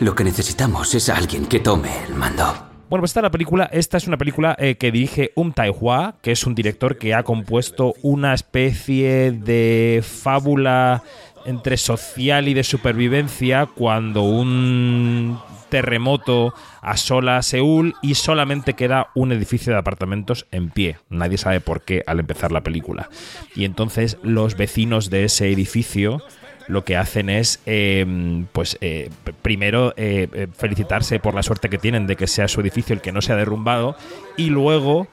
Lo 0.00 0.16
que 0.16 0.24
necesitamos 0.24 0.92
es 0.96 1.08
alguien 1.08 1.46
que 1.46 1.60
tome 1.60 2.02
el 2.08 2.16
mando. 2.16 2.52
Bueno, 2.90 3.02
pues 3.02 3.10
esta, 3.10 3.22
la 3.22 3.30
película, 3.30 3.66
esta 3.70 3.96
es 3.96 4.08
una 4.08 4.16
película 4.16 4.56
eh, 4.58 4.74
que 4.74 4.90
dirige 4.90 5.30
Um 5.36 5.52
Tai-hwa, 5.52 6.16
que 6.20 6.32
es 6.32 6.44
un 6.46 6.56
director 6.56 6.98
que 6.98 7.14
ha 7.14 7.22
compuesto 7.22 7.94
una 8.02 8.34
especie 8.34 9.30
de 9.30 10.02
fábula 10.04 11.04
entre 11.44 11.76
social 11.76 12.48
y 12.48 12.54
de 12.54 12.64
supervivencia 12.64 13.66
cuando 13.66 14.22
un 14.24 15.38
terremoto 15.68 16.54
asola 16.80 17.42
Seúl 17.42 17.94
y 18.02 18.14
solamente 18.14 18.74
queda 18.74 19.08
un 19.14 19.32
edificio 19.32 19.72
de 19.72 19.78
apartamentos 19.78 20.46
en 20.52 20.70
pie. 20.70 20.98
Nadie 21.10 21.38
sabe 21.38 21.60
por 21.60 21.82
qué 21.82 22.02
al 22.06 22.20
empezar 22.20 22.52
la 22.52 22.62
película. 22.62 23.08
Y 23.54 23.64
entonces 23.64 24.18
los 24.22 24.56
vecinos 24.56 25.10
de 25.10 25.24
ese 25.24 25.50
edificio 25.50 26.22
lo 26.68 26.84
que 26.84 26.96
hacen 26.96 27.30
es, 27.30 27.60
em, 27.66 28.46
pues, 28.52 28.76
eh, 28.80 29.10
primero 29.42 29.94
eh, 29.96 30.28
eh, 30.32 30.48
felicitarse 30.56 31.18
por 31.20 31.34
la 31.34 31.42
suerte 31.42 31.68
que 31.68 31.78
tienen 31.78 32.06
de 32.06 32.16
que 32.16 32.26
sea 32.26 32.48
su 32.48 32.60
edificio 32.60 32.94
el 32.94 33.00
que 33.00 33.12
no 33.12 33.22
se 33.22 33.32
ha 33.32 33.36
derrumbado 33.36 33.96
y 34.36 34.50
luego 34.50 35.06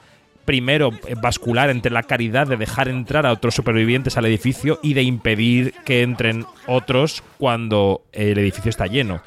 primero 0.44 0.90
bascular 1.22 1.70
entre 1.70 1.90
la 1.90 2.02
caridad 2.02 2.46
de 2.46 2.56
dejar 2.56 2.88
entrar 2.88 3.24
a 3.24 3.32
otros 3.32 3.54
supervivientes 3.54 4.18
al 4.18 4.26
edificio 4.26 4.78
y 4.82 4.92
de 4.92 5.02
impedir 5.02 5.72
que 5.86 6.02
entren 6.02 6.44
otros 6.66 7.22
cuando 7.38 8.02
el 8.12 8.36
edificio 8.36 8.68
está 8.68 8.86
lleno 8.86 9.22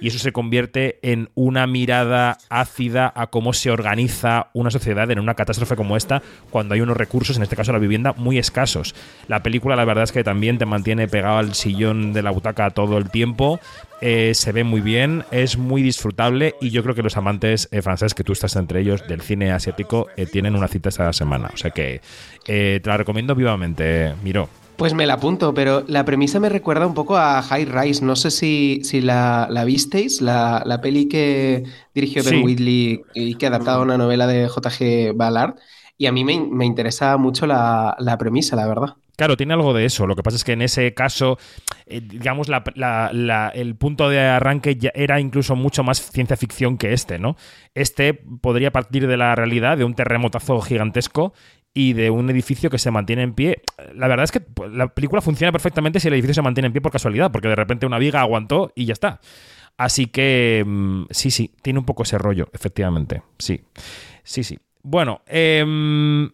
y 0.00 0.08
eso 0.08 0.18
se 0.18 0.32
convierte 0.32 0.98
en 1.02 1.30
una 1.34 1.66
mirada 1.66 2.38
ácida 2.48 3.12
a 3.14 3.28
cómo 3.28 3.52
se 3.52 3.70
organiza 3.70 4.48
una 4.52 4.70
sociedad 4.70 5.10
en 5.10 5.18
una 5.18 5.34
catástrofe 5.34 5.76
como 5.76 5.96
esta 5.96 6.22
cuando 6.50 6.74
hay 6.74 6.80
unos 6.80 6.96
recursos, 6.96 7.36
en 7.36 7.42
este 7.42 7.56
caso 7.56 7.72
la 7.72 7.78
vivienda, 7.78 8.12
muy 8.16 8.38
escasos. 8.38 8.94
La 9.26 9.42
película 9.42 9.76
la 9.76 9.84
verdad 9.84 10.04
es 10.04 10.12
que 10.12 10.24
también 10.24 10.58
te 10.58 10.66
mantiene 10.66 11.08
pegado 11.08 11.38
al 11.38 11.54
sillón 11.54 12.12
de 12.12 12.22
la 12.22 12.30
butaca 12.30 12.70
todo 12.70 12.98
el 12.98 13.10
tiempo, 13.10 13.60
eh, 14.00 14.32
se 14.34 14.52
ve 14.52 14.64
muy 14.64 14.80
bien, 14.80 15.24
es 15.30 15.58
muy 15.58 15.82
disfrutable 15.82 16.54
y 16.60 16.70
yo 16.70 16.82
creo 16.82 16.94
que 16.94 17.02
los 17.02 17.16
amantes 17.16 17.68
eh, 17.72 17.82
franceses, 17.82 18.14
que 18.14 18.24
tú 18.24 18.32
estás 18.32 18.54
entre 18.56 18.80
ellos, 18.80 19.06
del 19.08 19.22
cine 19.22 19.50
asiático, 19.50 20.06
eh, 20.16 20.26
tienen 20.26 20.54
una 20.54 20.68
cita 20.68 20.88
esta 20.88 21.12
semana. 21.12 21.50
O 21.52 21.56
sea 21.56 21.70
que 21.70 22.00
te 22.44 22.80
la 22.84 22.96
recomiendo 22.96 23.34
vivamente, 23.34 24.14
Miro. 24.22 24.48
Pues 24.78 24.94
me 24.94 25.06
la 25.06 25.14
apunto, 25.14 25.52
pero 25.54 25.82
la 25.88 26.04
premisa 26.04 26.38
me 26.38 26.48
recuerda 26.48 26.86
un 26.86 26.94
poco 26.94 27.16
a 27.16 27.42
High 27.42 27.64
Rise. 27.64 28.04
No 28.04 28.14
sé 28.14 28.30
si, 28.30 28.80
si 28.84 29.00
la, 29.00 29.48
visteis, 29.66 30.20
la, 30.20 30.62
la, 30.64 30.80
peli 30.80 31.08
que 31.08 31.64
dirigió 31.92 32.22
Ben 32.22 32.44
Whitley 32.44 33.02
y 33.12 33.34
que 33.34 33.46
adaptaba 33.48 33.82
una 33.82 33.98
novela 33.98 34.28
de 34.28 34.48
J.G. 34.48 35.14
Ballard. 35.16 35.56
Y 35.96 36.06
a 36.06 36.12
mí 36.12 36.22
me, 36.22 36.64
interesa 36.64 37.16
mucho 37.16 37.44
la, 37.44 38.16
premisa, 38.20 38.54
la 38.54 38.68
verdad. 38.68 38.94
Claro, 39.16 39.36
tiene 39.36 39.54
algo 39.54 39.74
de 39.74 39.84
eso. 39.84 40.06
Lo 40.06 40.14
que 40.14 40.22
pasa 40.22 40.36
es 40.36 40.44
que 40.44 40.52
en 40.52 40.62
ese 40.62 40.94
caso, 40.94 41.38
eh, 41.86 42.00
digamos, 42.00 42.46
el 42.46 43.74
punto 43.74 44.08
de 44.08 44.20
arranque 44.20 44.76
ya 44.76 44.92
era 44.94 45.18
incluso 45.18 45.56
mucho 45.56 45.82
más 45.82 46.12
ciencia 46.12 46.36
ficción 46.36 46.78
que 46.78 46.92
este, 46.92 47.18
¿no? 47.18 47.34
Este 47.74 48.14
podría 48.14 48.70
partir 48.70 49.08
de 49.08 49.16
la 49.16 49.34
realidad, 49.34 49.76
de 49.76 49.82
un 49.82 49.94
terremotazo 49.94 50.60
gigantesco, 50.60 51.32
y 51.78 51.92
de 51.92 52.10
un 52.10 52.28
edificio 52.28 52.70
que 52.70 52.78
se 52.78 52.90
mantiene 52.90 53.22
en 53.22 53.34
pie. 53.34 53.62
La 53.94 54.08
verdad 54.08 54.24
es 54.24 54.32
que 54.32 54.40
pues, 54.40 54.72
la 54.72 54.88
película 54.88 55.22
funciona 55.22 55.52
perfectamente 55.52 56.00
si 56.00 56.08
el 56.08 56.14
edificio 56.14 56.34
se 56.34 56.42
mantiene 56.42 56.66
en 56.66 56.72
pie 56.72 56.82
por 56.82 56.90
casualidad, 56.90 57.30
porque 57.30 57.46
de 57.46 57.54
repente 57.54 57.86
una 57.86 58.00
viga 58.00 58.20
aguantó 58.20 58.72
y 58.74 58.86
ya 58.86 58.94
está. 58.94 59.20
Así 59.76 60.06
que 60.06 60.64
mm, 60.66 61.04
sí, 61.10 61.30
sí, 61.30 61.54
tiene 61.62 61.78
un 61.78 61.84
poco 61.84 62.02
ese 62.02 62.18
rollo, 62.18 62.48
efectivamente. 62.52 63.22
Sí, 63.38 63.60
sí, 64.24 64.42
sí. 64.42 64.58
Bueno, 64.82 65.22
em, 65.28 66.28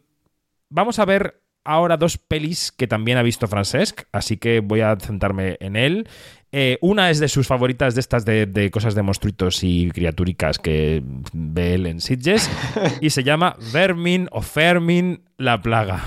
vamos 0.71 0.99
a 0.99 1.05
ver 1.05 1.43
ahora 1.65 1.97
dos 1.97 2.19
pelis 2.19 2.73
que 2.73 2.87
también 2.87 3.19
ha 3.19 3.23
visto 3.23 3.49
Francesc, 3.49 4.03
así 4.13 4.37
que 4.37 4.61
voy 4.61 4.81
a 4.81 4.97
centrarme 4.97 5.57
en 5.61 5.77
él. 5.77 6.09
Eh, 6.53 6.79
una 6.83 7.11
es 7.11 7.19
de 7.19 7.27
sus 7.27 7.49
favoritas 7.49 7.95
de 7.95 8.01
estas 8.01 8.25
de, 8.25 8.71
cosas 8.73 8.95
de 8.95 9.03
monstruitos 9.03 9.65
y 9.65 9.91
criatúricas 9.91 10.59
que 10.61 11.03
ve 11.33 11.75
él 11.75 11.87
en 11.87 12.01
Sitges 12.01 12.49
y 13.01 13.11
se 13.11 13.25
llama 13.25 13.57
Vermin 13.73 14.29
o 14.31 14.41
Fermin 14.41 15.25
la 15.37 15.61
plaga. 15.61 16.05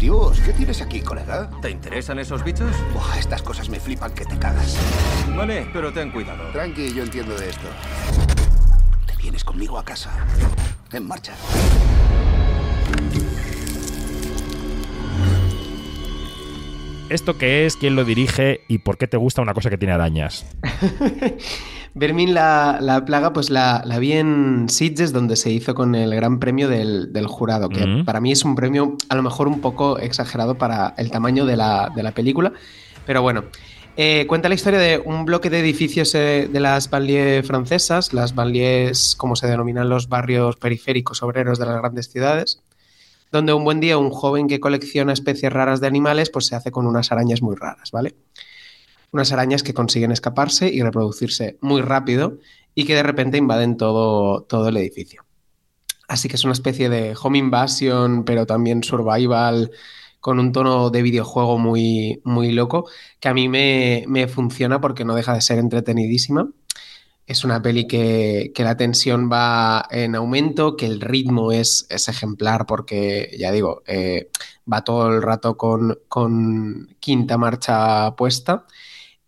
Dios, 0.00 0.40
¿qué 0.40 0.52
tienes 0.52 0.82
aquí, 0.82 1.00
colega? 1.00 1.48
¿Te 1.62 1.70
interesan 1.70 2.18
esos 2.18 2.44
bichos? 2.44 2.70
estas 3.18 3.42
cosas 3.42 3.68
me 3.68 3.80
flipan 3.80 4.12
que 4.12 4.24
te 4.24 4.36
cagas. 4.38 4.76
Vale, 5.34 5.68
pero 5.72 5.92
ten 5.92 6.10
cuidado. 6.10 6.50
Tranqui, 6.52 6.92
yo 6.92 7.02
entiendo 7.02 7.34
de 7.36 7.48
esto. 7.48 7.66
Te 9.06 9.16
vienes 9.16 9.42
conmigo 9.42 9.78
a 9.78 9.84
casa. 9.84 10.10
En 10.92 11.06
marcha. 11.06 11.34
¿Esto 17.08 17.38
qué 17.38 17.66
es? 17.66 17.76
¿Quién 17.76 17.94
lo 17.94 18.04
dirige? 18.04 18.62
¿Y 18.66 18.78
por 18.78 18.98
qué 18.98 19.06
te 19.06 19.16
gusta 19.16 19.40
una 19.40 19.54
cosa 19.54 19.70
que 19.70 19.78
tiene 19.78 19.94
arañas? 19.94 20.44
Vermin 21.94 22.34
la, 22.34 23.02
plaga, 23.06 23.32
pues 23.32 23.48
la, 23.48 23.82
vi 24.00 24.12
en 24.12 24.68
Sitges, 24.68 25.12
donde 25.12 25.36
se 25.36 25.50
hizo 25.52 25.74
con 25.74 25.94
el 25.94 26.14
gran 26.14 26.40
premio 26.40 26.68
del, 26.68 27.26
jurado, 27.28 27.68
que 27.68 28.02
para 28.04 28.20
mí 28.20 28.32
es 28.32 28.44
un 28.44 28.56
premio 28.56 28.96
a 29.08 29.14
lo 29.14 29.22
mejor 29.22 29.46
un 29.46 29.60
poco 29.60 29.98
exagerado 29.98 30.56
para 30.58 30.94
el 30.98 31.10
tamaño 31.10 31.46
de 31.46 31.56
la, 31.56 32.12
película. 32.14 32.52
Pero 33.06 33.22
bueno, 33.22 33.44
eh, 33.96 34.26
cuenta 34.26 34.48
la 34.48 34.56
historia 34.56 34.80
de 34.80 34.98
un 34.98 35.24
bloque 35.24 35.48
de 35.48 35.60
edificios 35.60 36.12
eh, 36.16 36.48
de 36.52 36.60
las 36.60 36.90
banlieues 36.90 37.46
francesas, 37.46 38.12
las 38.12 38.34
banlieues, 38.34 39.14
como 39.16 39.36
se 39.36 39.46
denominan 39.46 39.88
los 39.88 40.08
barrios 40.08 40.56
periféricos 40.56 41.22
obreros 41.22 41.60
de 41.60 41.66
las 41.66 41.78
grandes 41.78 42.10
ciudades 42.10 42.65
donde 43.36 43.52
un 43.52 43.64
buen 43.64 43.80
día 43.80 43.98
un 43.98 44.10
joven 44.10 44.48
que 44.48 44.60
colecciona 44.60 45.12
especies 45.12 45.52
raras 45.52 45.80
de 45.80 45.86
animales 45.86 46.30
pues 46.30 46.46
se 46.46 46.56
hace 46.56 46.70
con 46.70 46.86
unas 46.86 47.12
arañas 47.12 47.42
muy 47.42 47.54
raras, 47.54 47.90
¿vale? 47.92 48.16
Unas 49.12 49.32
arañas 49.32 49.62
que 49.62 49.74
consiguen 49.74 50.12
escaparse 50.12 50.68
y 50.68 50.82
reproducirse 50.82 51.58
muy 51.60 51.80
rápido 51.80 52.38
y 52.74 52.84
que 52.84 52.94
de 52.94 53.02
repente 53.02 53.38
invaden 53.38 53.76
todo, 53.76 54.42
todo 54.42 54.68
el 54.68 54.76
edificio. 54.76 55.24
Así 56.08 56.28
que 56.28 56.36
es 56.36 56.44
una 56.44 56.52
especie 56.52 56.88
de 56.88 57.14
home 57.20 57.38
invasion, 57.38 58.24
pero 58.24 58.46
también 58.46 58.82
survival, 58.82 59.70
con 60.20 60.38
un 60.38 60.52
tono 60.52 60.90
de 60.90 61.02
videojuego 61.02 61.58
muy, 61.58 62.20
muy 62.24 62.52
loco, 62.52 62.88
que 63.20 63.28
a 63.28 63.34
mí 63.34 63.48
me, 63.48 64.04
me 64.08 64.28
funciona 64.28 64.80
porque 64.80 65.04
no 65.04 65.14
deja 65.14 65.34
de 65.34 65.40
ser 65.40 65.58
entretenidísima 65.58 66.48
es 67.26 67.44
una 67.44 67.60
peli 67.60 67.88
que, 67.88 68.52
la 68.56 68.76
tensión 68.76 69.30
va 69.30 69.86
en 69.90 70.14
aumento, 70.14 70.76
que 70.76 70.86
el 70.86 71.00
ritmo 71.00 71.50
es, 71.50 71.86
es 71.90 72.08
ejemplar 72.08 72.66
porque, 72.66 73.34
ya 73.36 73.50
digo, 73.50 73.82
eh, 73.86 74.30
va 74.72 74.84
todo 74.84 75.08
el 75.12 75.22
rato 75.22 75.56
con, 75.56 76.96
quinta 77.00 77.36
marcha 77.36 78.14
puesta. 78.14 78.64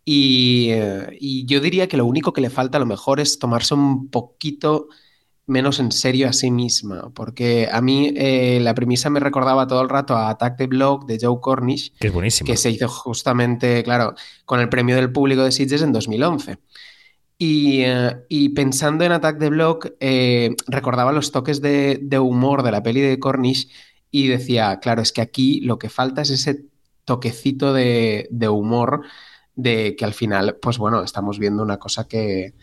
Eh, 0.05 1.17
y, 1.19 1.45
yo 1.45 1.59
diría 1.59 1.87
que 1.87 1.97
lo 1.97 2.05
único 2.05 2.31
que 2.31 2.41
le 2.41 2.49
falta 2.49 2.77
a 2.77 2.79
lo 2.79 2.85
mejor 2.85 3.19
es 3.19 3.37
tomarse 3.37 3.73
un 3.73 4.09
poquito 4.09 4.87
menos 5.45 5.79
en 5.79 5.91
serio 5.91 6.29
a 6.29 6.33
sí 6.33 6.51
misma, 6.51 7.11
porque 7.13 7.67
a 7.71 7.81
mí 7.81 8.13
eh, 8.15 8.59
la 8.61 8.75
premisa 8.75 9.09
me 9.09 9.19
recordaba 9.19 9.67
todo 9.67 9.81
el 9.81 9.89
rato 9.89 10.15
a 10.15 10.29
Attack 10.29 10.57
the 10.57 10.67
Block 10.67 11.05
de 11.05 11.17
Joe 11.19 11.39
Cornish, 11.41 11.91
que 11.99 12.07
es 12.07 12.13
buenísimo. 12.13 12.47
Que 12.47 12.55
se 12.55 12.69
hizo 12.69 12.87
justamente, 12.87 13.83
claro, 13.83 14.13
con 14.45 14.59
el 14.61 14.69
premio 14.69 14.95
del 14.95 15.11
público 15.11 15.43
de 15.43 15.51
Sitges 15.51 15.81
en 15.81 15.91
2011. 15.91 16.59
Eh, 17.41 18.15
y, 18.27 18.49
pensando 18.49 19.05
en 19.05 19.13
Attack 19.13 19.39
the 19.39 19.49
Block, 19.49 19.93
eh, 20.01 20.55
recordaba 20.67 21.13
los 21.13 21.31
toques 21.31 21.61
de, 21.61 22.19
humor 22.19 22.63
de 22.63 22.71
la 22.71 22.83
peli 22.83 22.99
de 22.99 23.17
Cornish 23.17 23.69
y 24.11 24.27
decía, 24.27 24.79
claro, 24.81 25.01
es 25.01 25.13
que 25.13 25.21
aquí 25.21 25.61
lo 25.61 25.79
que 25.79 25.89
falta 25.89 26.21
es 26.21 26.31
ese 26.31 26.65
toquecito 27.05 27.73
de, 27.73 28.27
humor 28.49 29.03
de 29.55 29.95
que 29.95 30.03
al 30.03 30.13
final, 30.13 30.57
pues 30.61 30.77
bueno, 30.77 31.01
estamos 31.01 31.39
viendo 31.39 31.63
una 31.63 31.77
cosa 31.77 32.07
que, 32.07 32.53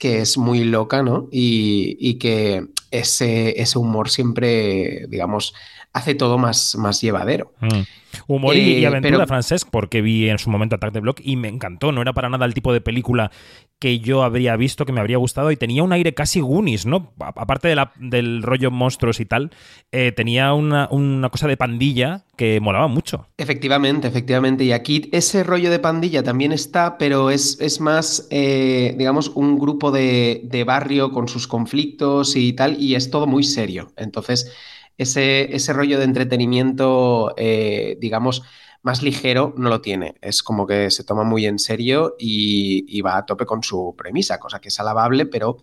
es 0.00 0.36
muy 0.36 0.64
loca, 0.64 1.02
¿no? 1.04 1.28
Y, 1.30 2.18
que 2.18 2.66
ese, 2.90 3.60
ese 3.60 3.78
humor 3.78 4.10
siempre, 4.10 5.06
digamos, 5.08 5.54
hace 5.92 6.14
todo 6.14 6.38
más, 6.38 6.76
más 6.76 7.00
llevadero. 7.00 7.52
Mm. 7.60 7.82
Humor 8.26 8.56
y, 8.56 8.82
eh, 8.82 8.86
aventura, 8.86 9.26
Francesc, 9.26 9.68
porque 9.70 10.00
vi 10.00 10.28
en 10.28 10.38
su 10.38 10.50
momento 10.50 10.76
Attack 10.76 10.92
the 10.92 11.00
Block 11.00 11.20
y 11.22 11.36
me 11.36 11.48
encantó. 11.48 11.92
No 11.92 12.02
era 12.02 12.12
para 12.12 12.28
nada 12.28 12.46
el 12.46 12.54
tipo 12.54 12.72
de 12.72 12.80
película 12.80 13.30
que 13.78 14.00
yo 14.00 14.22
habría 14.22 14.56
visto, 14.56 14.84
que 14.84 14.92
me 14.92 15.00
habría 15.00 15.18
gustado 15.18 15.50
y 15.50 15.56
tenía 15.56 15.82
un 15.82 15.92
aire 15.92 16.14
casi 16.14 16.40
Goonies, 16.40 16.86
¿no? 16.86 17.12
Aparte 17.18 17.74
del 17.98 18.42
rollo 18.42 18.70
monstruos 18.70 19.20
y 19.20 19.26
tal, 19.26 19.50
eh, 19.92 20.12
tenía 20.12 20.52
una, 20.52 20.88
cosa 21.30 21.46
de 21.46 21.56
pandilla 21.56 22.24
que 22.36 22.60
molaba 22.60 22.88
mucho. 22.88 23.26
Efectivamente, 23.36 24.08
efectivamente. 24.08 24.64
Y 24.64 24.72
aquí 24.72 25.08
ese 25.12 25.44
rollo 25.44 25.70
de 25.70 25.78
pandilla 25.78 26.22
también 26.22 26.52
está, 26.52 26.98
pero 26.98 27.30
es, 27.30 27.58
es 27.60 27.80
más, 27.80 28.26
eh, 28.30 28.94
digamos, 28.98 29.28
un 29.28 29.58
grupo 29.58 29.90
de, 29.90 30.40
de 30.44 30.64
barrio 30.64 31.12
con 31.12 31.28
sus 31.28 31.46
conflictos 31.46 32.36
y 32.36 32.52
tal, 32.54 32.80
y 32.80 32.94
es 32.94 33.10
todo 33.10 33.26
muy 33.26 33.44
serio. 33.44 33.92
Entonces 33.96 34.52
ese, 34.98 35.54
ese 35.54 35.72
rollo 35.72 35.98
de 35.98 36.04
entretenimiento, 36.04 37.32
eh, 37.36 37.96
digamos, 38.00 38.42
más 38.88 39.02
ligero 39.02 39.52
no 39.58 39.68
lo 39.68 39.82
tiene. 39.82 40.14
Es 40.22 40.42
como 40.42 40.66
que 40.66 40.90
se 40.90 41.04
toma 41.04 41.22
muy 41.22 41.44
en 41.44 41.58
serio 41.58 42.16
y, 42.18 43.02
va 43.02 43.18
a 43.18 43.26
tope 43.26 43.44
con 43.44 43.62
su 43.62 43.94
premisa, 43.96 44.40
cosa 44.40 44.60
que 44.60 44.68
es 44.68 44.80
alabable, 44.80 45.26
pero 45.26 45.58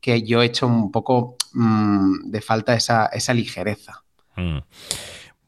que 0.00 0.22
yo 0.22 0.40
he 0.40 0.46
hecho 0.46 0.68
un 0.68 0.92
poco 0.92 1.34
mm, 1.54 2.30
de 2.30 2.40
falta 2.40 2.74
esa, 2.74 3.06
esa 3.06 3.34
ligereza. 3.34 4.04
Mm. 4.36 4.58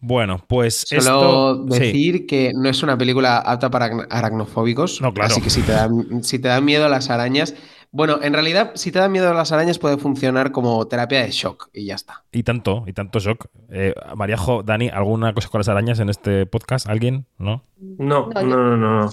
Bueno, 0.00 0.44
pues 0.44 0.84
Solo 0.88 1.66
decir 1.66 2.26
que 2.26 2.50
no 2.52 2.68
es 2.68 2.82
una 2.82 2.98
película 2.98 3.38
apta 3.38 3.70
para 3.70 4.06
aracnofóbicos. 4.10 5.00
No, 5.00 5.14
claro. 5.14 5.30
Así 5.30 5.40
que 5.40 5.50
si 5.50 5.62
te 5.62 5.72
dan, 5.72 6.24
si 6.24 6.40
te 6.40 6.48
dan 6.48 6.64
miedo 6.64 6.88
las 6.88 7.10
arañas, 7.10 7.54
bueno, 7.92 8.20
en 8.22 8.32
realidad, 8.32 8.72
si 8.76 8.92
te 8.92 9.00
dan 9.00 9.10
miedo 9.10 9.28
a 9.28 9.34
las 9.34 9.50
arañas, 9.50 9.80
puede 9.80 9.98
funcionar 9.98 10.52
como 10.52 10.86
terapia 10.86 11.22
de 11.22 11.30
shock 11.32 11.70
y 11.72 11.86
ya 11.86 11.96
está. 11.96 12.24
Y 12.30 12.44
tanto, 12.44 12.84
y 12.86 12.92
tanto 12.92 13.18
shock. 13.18 13.46
Eh, 13.68 13.94
Mariajo, 14.14 14.62
Dani, 14.62 14.88
¿alguna 14.90 15.34
cosa 15.34 15.48
con 15.48 15.58
las 15.58 15.68
arañas 15.68 15.98
en 15.98 16.08
este 16.08 16.46
podcast? 16.46 16.88
¿Alguien? 16.88 17.26
¿No? 17.36 17.64
No, 17.80 18.28
no, 18.28 18.42
no, 18.42 18.76
no. 18.76 19.10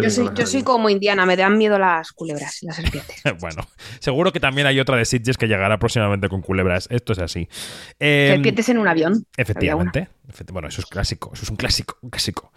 Yo, 0.00 0.46
soy, 0.46 0.62
como 0.62 0.88
indiana, 0.90 1.26
me 1.26 1.36
dan 1.36 1.58
miedo 1.58 1.76
las 1.78 2.12
culebras 2.12 2.62
y 2.62 2.66
las 2.66 2.76
serpientes. 2.76 3.20
bueno, 3.40 3.66
seguro 3.98 4.30
que 4.30 4.38
también 4.38 4.66
hay 4.68 4.78
otra 4.78 4.96
de 4.96 5.06
Sitges 5.06 5.36
que 5.36 5.48
llegará 5.48 5.78
próximamente 5.78 6.28
con 6.28 6.40
culebras. 6.40 6.86
Esto 6.90 7.14
es 7.14 7.18
así. 7.18 7.48
Em, 7.98 8.34
serpientes 8.34 8.68
en 8.68 8.78
un 8.78 8.86
avión. 8.86 9.26
Efectivamente. 9.36 10.08
Bueno, 10.52 10.68
eso 10.68 10.80
es 10.80 10.86
clásico, 10.86 11.30
eso 11.34 11.42
es 11.42 11.50
un 11.50 11.56
clásico, 11.56 11.98
un 12.02 12.10
clásico. 12.10 12.52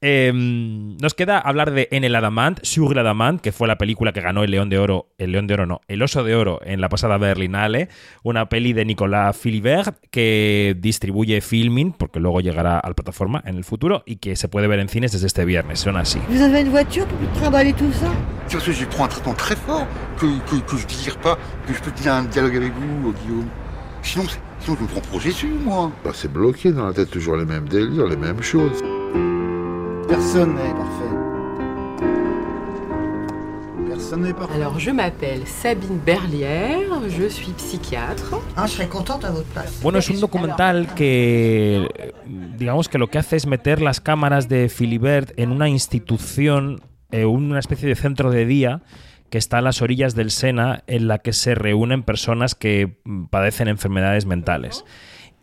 Em, 0.00 0.96
nos 0.98 1.14
queda 1.14 1.38
hablar 1.38 1.70
de 1.70 1.88
En 1.90 2.04
el 2.04 2.14
Adamant, 2.14 2.58
Sur 2.62 2.92
el 2.92 2.98
Adamant, 2.98 3.40
que 3.40 3.52
fue 3.52 3.66
la 3.66 3.78
película 3.78 4.12
que 4.12 4.20
ganó 4.20 4.44
el 4.44 4.50
León 4.50 4.68
de 4.68 4.78
Oro, 4.78 5.08
el 5.16 5.32
León 5.32 5.46
de 5.46 5.54
Oro 5.54 5.66
no, 5.66 5.80
el 5.88 6.02
Oso 6.02 6.22
de 6.22 6.34
Oro 6.34 6.60
en 6.64 6.80
la 6.80 6.88
pasada 6.88 7.16
Berlinale, 7.16 7.88
una 8.22 8.48
peli 8.48 8.72
de 8.74 8.84
Nicolas 8.84 9.36
Philibert 9.36 9.96
que 10.10 10.76
distribuye 10.78 11.40
Filming, 11.40 11.92
porque 11.92 12.20
luego 12.20 12.40
llegará 12.40 12.78
a 12.78 12.88
la 12.88 12.94
plataforma 12.94 13.42
en 13.46 13.56
el 13.56 13.64
futuro 13.64 14.02
y 14.06 14.16
que 14.16 14.36
se 14.36 14.48
puede 14.48 14.66
ver 14.66 14.80
en 14.80 14.88
cines 14.88 15.12
desde 15.12 15.26
este 15.26 15.44
viernes. 15.44 15.80
Son 15.80 15.96
así. 15.96 16.20
¿Vous 16.28 16.42
avez 16.42 16.60
une 16.60 16.70
voiture 16.70 17.06
pour 17.06 17.40
travailler 17.40 17.72
tout 17.72 17.92
ça 17.92 18.10
Parce 18.50 18.64
que 18.64 18.72
je 18.72 18.84
prends 18.84 19.04
un 19.04 19.08
traitement 19.08 19.34
très 19.34 19.56
fort, 19.56 19.86
que, 20.18 20.26
que, 20.48 20.60
que 20.60 20.76
je 20.76 20.86
désire 20.86 21.18
pas, 21.18 21.38
que 21.66 21.72
je 21.72 21.80
peux 21.80 21.90
tenir 21.90 22.12
un 22.14 22.24
dialogue 22.24 22.56
avec 22.56 22.72
vous, 22.74 23.12
Guillaume. 23.12 23.48
Sinon, 24.02 24.28
sinon 24.28 24.45
je 24.64 24.70
me 24.72 24.86
prends 24.86 25.00
pour 25.00 25.20
Jésus, 25.20 25.52
moi. 25.64 25.92
Bah, 26.04 26.10
c'est 26.14 26.32
bloqué 26.32 26.72
dans 26.72 26.86
la 26.86 26.92
tête, 26.92 27.10
toujours 27.10 27.36
les 27.36 27.44
mêmes 27.44 27.68
délires, 27.68 28.06
les 28.06 28.16
mêmes 28.16 28.42
choses. 28.42 28.82
Personne 30.08 30.54
n'est 30.54 30.74
parfait. 30.74 31.16
Personne 33.88 34.22
n'est 34.22 34.32
parfait. 34.32 34.54
Alors, 34.54 34.78
je 34.78 34.90
m'appelle 34.90 35.46
Sabine 35.46 35.98
Berlière, 36.04 37.00
je 37.08 37.28
suis 37.28 37.52
psychiatre. 37.52 38.40
Ah, 38.56 38.66
je 38.66 38.72
serais 38.72 38.88
contente 38.88 39.24
à 39.24 39.30
votre 39.30 39.48
place. 39.48 39.80
Bueno, 39.82 39.98
es 39.98 40.10
un 40.10 40.20
documental 40.20 40.86
que, 40.94 41.88
digamos 42.58 42.88
que 42.88 42.98
lo 42.98 43.08
que 43.08 43.18
hace 43.18 43.36
es 43.36 43.46
meter 43.46 43.80
las 43.80 44.00
cámaras 44.00 44.48
de 44.48 44.68
Philibert 44.68 45.32
en 45.36 45.50
una 45.50 45.68
institución, 45.68 46.80
eh, 47.10 47.24
una 47.24 47.58
especie 47.58 47.88
de 47.88 47.94
centro 47.94 48.30
de 48.30 48.46
día 48.46 48.82
que 49.30 49.38
está 49.38 49.58
a 49.58 49.62
las 49.62 49.82
orillas 49.82 50.14
del 50.14 50.30
Sena, 50.30 50.84
en 50.86 51.08
la 51.08 51.18
que 51.18 51.32
se 51.32 51.54
reúnen 51.54 52.02
personas 52.02 52.54
que 52.54 52.98
padecen 53.30 53.68
enfermedades 53.68 54.26
mentales 54.26 54.84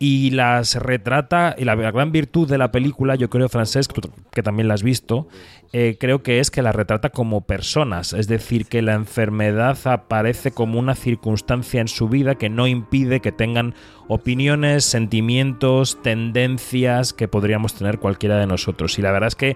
y 0.05 0.31
las 0.31 0.75
retrata, 0.75 1.55
y 1.57 1.63
la, 1.63 1.75
gran 1.75 2.11
virtud 2.11 2.49
de 2.49 2.57
la 2.57 2.73
película, 2.73 3.15
yo 3.15 3.29
creo, 3.29 3.47
Francesc, 3.47 3.93
que 4.33 4.43
también 4.43 4.67
la 4.67 4.73
has 4.73 4.83
visto, 4.83 5.29
eh, 5.71 5.95
creo 5.97 6.23
que 6.23 6.41
es 6.41 6.51
que 6.51 6.61
la 6.61 6.73
retrata 6.73 7.11
como 7.11 7.47
personas, 7.47 8.11
es 8.11 8.27
decir, 8.27 8.65
que 8.65 8.81
la 8.81 8.95
enfermedad 8.95 9.77
aparece 9.85 10.51
como 10.51 10.77
una 10.77 10.95
circunstancia 10.95 11.79
en 11.79 11.87
su 11.87 12.09
vida 12.09 12.35
que 12.35 12.49
no 12.49 12.67
impide 12.67 13.21
que 13.21 13.31
tengan 13.31 13.75
opiniones, 14.09 14.83
sentimientos, 14.83 16.01
tendencias 16.03 17.13
que 17.13 17.29
podríamos 17.29 17.73
tener 17.73 17.99
cualquiera 17.99 18.37
de 18.37 18.45
nosotros. 18.45 18.99
Y 18.99 19.03
la 19.03 19.13
verdad 19.13 19.27
es 19.27 19.35
que 19.35 19.55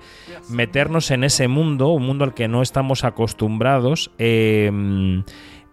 meternos 0.49 1.11
en 1.11 1.25
ese 1.25 1.49
mundo, 1.49 1.89
un 1.89 2.05
mundo 2.05 2.23
al 2.23 2.33
que 2.33 2.47
no 2.47 2.61
estamos 2.61 3.03
acostumbrados, 3.03 4.11
eh, 4.17 4.71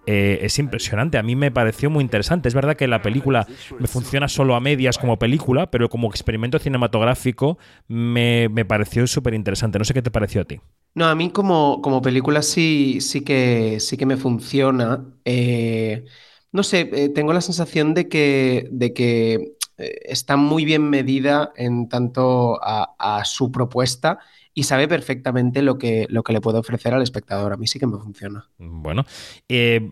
eh, 0.07 0.40
es 0.43 0.59
impresionante. 0.59 1.19
A 1.19 1.23
mí 1.23 1.37
me 1.37 1.51
pareció 1.51 1.90
muy 1.90 2.03
interesante. 2.03 2.49
Es 2.49 2.55
verdad 2.55 2.77
que 2.77 2.87
la 2.87 3.03
película 3.03 3.47
me 3.79 3.87
funciona 3.87 4.29
solo 4.29 4.55
a 4.55 4.61
medias 4.61 4.99
como 4.99 5.19
película, 5.19 5.71
pero 5.71 5.88
como 5.88 6.09
experimento 6.09 6.59
cinematográfico 6.59 7.59
me, 7.88 8.49
pareció 8.67 9.07
súper 9.07 9.35
interesante. 9.35 9.79
No 9.79 9.85
sé 9.85 9.95
qué 9.95 10.03
te 10.03 10.11
pareció 10.11 10.43
a 10.43 10.45
ti. 10.45 10.61
No, 10.95 11.07
a 11.07 11.14
mí 11.14 11.31
como, 11.31 11.81
como 11.83 12.03
película 12.03 12.43
sí, 12.43 13.01
sí, 13.01 13.23
que, 13.23 13.81
sí 13.81 13.97
que 13.97 14.07
me 14.07 14.17
funciona. 14.17 15.05
Eh, 15.25 16.05
no 16.53 16.62
sé, 16.62 16.88
eh, 16.93 17.09
tengo 17.09 17.33
la 17.33 17.40
sensación 17.40 17.95
de 17.95 18.09
que, 18.09 18.69
de 18.71 18.93
que 18.93 19.54
está 19.77 20.37
muy 20.37 20.65
bien 20.65 20.89
medida 20.89 21.53
en 21.57 21.89
tanto 21.89 22.59
a 22.63 23.23
su 23.25 23.51
propuesta 23.51 24.19
y 24.55 24.63
sabe 24.63 24.87
perfectamente 24.87 25.63
lo 25.63 25.79
que, 25.79 26.07
lo 26.09 26.23
que 26.23 26.33
le 26.33 26.41
puede 26.41 26.59
ofrecer 26.59 26.95
al 26.95 27.03
espectador. 27.03 27.53
A 27.53 27.57
mí 27.57 27.67
sí 27.67 27.81
que 27.81 27.89
me 27.89 27.99
funciona. 27.99 28.49
Bueno, 28.59 29.05
eh, 29.49 29.91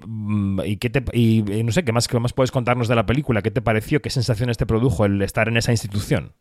¿y, 0.65 0.77
qué 0.77 0.89
te, 0.89 1.05
y 1.13 1.43
no 1.65 1.73
sé, 1.73 1.85
¿qué 1.85 1.93
más, 1.93 2.07
¿qué 2.07 2.19
más 2.21 2.33
puedes 2.33 2.53
contarnos 2.53 2.87
de 2.87 2.95
la 2.95 3.05
película? 3.05 3.43
¿Qué 3.43 3.51
te 3.51 3.61
pareció? 3.61 4.01
¿Qué 4.01 4.11
sensaciones 4.11 4.57
te 4.57 4.67
produjo 4.67 5.05
el 5.05 5.21
estar 5.21 5.49
en 5.49 5.57
esa 5.57 5.73
institución? 5.73 6.33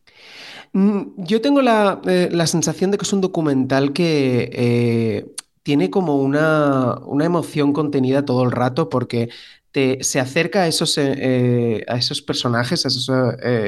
Mm, 0.74 1.02
yo 1.18 1.42
tengo 1.42 1.62
eh, 1.62 2.30
la, 2.32 2.48
sensación 2.48 2.92
de 2.92 2.98
que 3.00 3.06
es 3.06 3.14
un 3.14 3.22
documental 3.22 3.92
que 3.92 4.52
eh, 4.54 5.26
tiene 5.64 5.90
como 5.90 6.18
una, 6.18 7.00
una, 7.06 7.26
emoción 7.26 7.74
contenida 7.74 8.24
todo 8.24 8.44
el 8.44 8.52
rato 8.52 8.88
porque 8.88 9.30
se 9.74 10.20
acerca 10.20 10.64
a 10.64 10.68
esos, 10.68 10.98
a 10.98 11.96
esos 11.98 12.22
personajes, 12.22 12.86
a 12.86 12.90
esas 12.90 13.10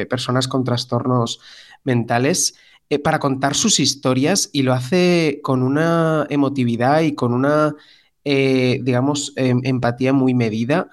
personas 0.10 0.48
con 0.48 0.63
trastornos 0.63 1.39
mentales 1.84 2.56
eh, 2.89 3.00
para 3.00 3.20
contar 3.20 3.56
sus 3.56 3.80
historias 3.80 4.50
y 4.54 4.62
lo 4.63 4.74
hace 4.74 5.39
con 5.42 5.63
una 5.63 6.28
emotividad 6.30 7.02
y 7.02 7.16
con 7.16 7.34
una, 7.34 7.76
eh, 8.24 8.80
digamos, 8.84 9.34
em, 9.36 9.62
empatía 9.63 10.13
muy 10.13 10.34
medida. 10.34 10.89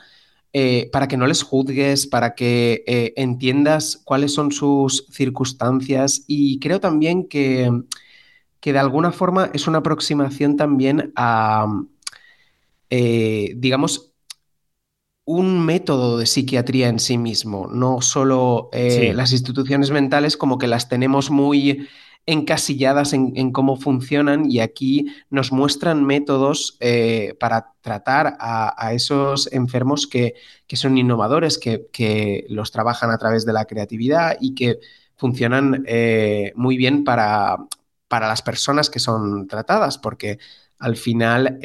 Eh, 0.53 0.89
para 0.93 1.07
que 1.07 1.17
no 1.17 1.27
les 1.29 1.45
juzgues, 1.45 2.09
para 2.09 2.35
que 2.35 2.83
entiendas 3.17 4.01
cuáles 4.05 4.35
son 4.35 4.51
sus 4.51 5.07
circunstancias 5.11 6.25
y 6.27 6.59
creo 6.59 6.81
también 6.81 7.29
que, 7.29 7.71
que 8.61 8.73
de 8.73 8.79
alguna 8.81 9.13
forma 9.13 9.51
es 9.55 9.69
una 9.69 9.79
aproximación 9.79 10.57
también 10.57 11.13
a, 11.15 11.67
digamos, 12.91 14.10
un 15.31 15.65
método 15.65 16.19
de 16.19 16.27
psiquiatría 16.27 16.89
en 16.89 16.99
sí 16.99 17.17
mismo, 17.17 17.69
no 17.69 18.01
solo 18.01 18.69
eh, 18.73 19.13
las 19.15 19.31
instituciones 19.31 19.93
mentales 19.93 20.37
como 20.37 20.59
que 20.59 20.67
las 20.67 20.89
tenemos 20.89 21.31
muy 21.31 21.87
encasilladas 22.27 23.13
en, 23.13 23.53
cómo 23.53 23.77
funcionan 23.77 24.51
y 24.51 24.59
aquí 24.59 25.07
nos 25.31 25.53
muestran 25.53 26.05
métodos 26.05 26.77
eh, 26.81 27.37
para 27.39 27.75
tratar 27.81 28.37
a, 28.41 28.93
esos 28.93 29.53
enfermos 29.53 30.09
que, 30.09 30.35
son 30.73 30.99
innovadores, 30.99 31.59
que, 31.59 32.47
los 32.49 32.73
trabajan 32.73 33.13
a 33.13 33.19
través 33.19 33.47
de 33.47 33.53
la 33.53 33.67
creatividad 33.67 34.37
y 34.41 34.57
que 34.57 34.81
funcionan 35.17 35.85
eh, 35.87 36.53
muy 36.57 36.77
bien 36.77 37.05
para, 37.05 37.57
para, 38.09 38.27
las 38.27 38.43
personas 38.43 38.91
que 38.91 38.99
son 38.99 39.47
tratadas, 39.47 39.97
porque 39.97 40.41
al 40.81 40.97
final 40.97 41.61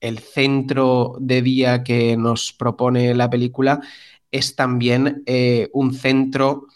el 0.00 0.18
centro 0.18 1.16
de 1.20 1.42
día 1.42 1.82
que 1.82 2.16
nos 2.16 2.52
propone 2.52 3.14
la 3.14 3.30
película 3.30 3.80
es 4.30 4.56
también 4.56 5.22
eh, 5.26 5.68
un 5.72 5.94
centro 5.94 6.66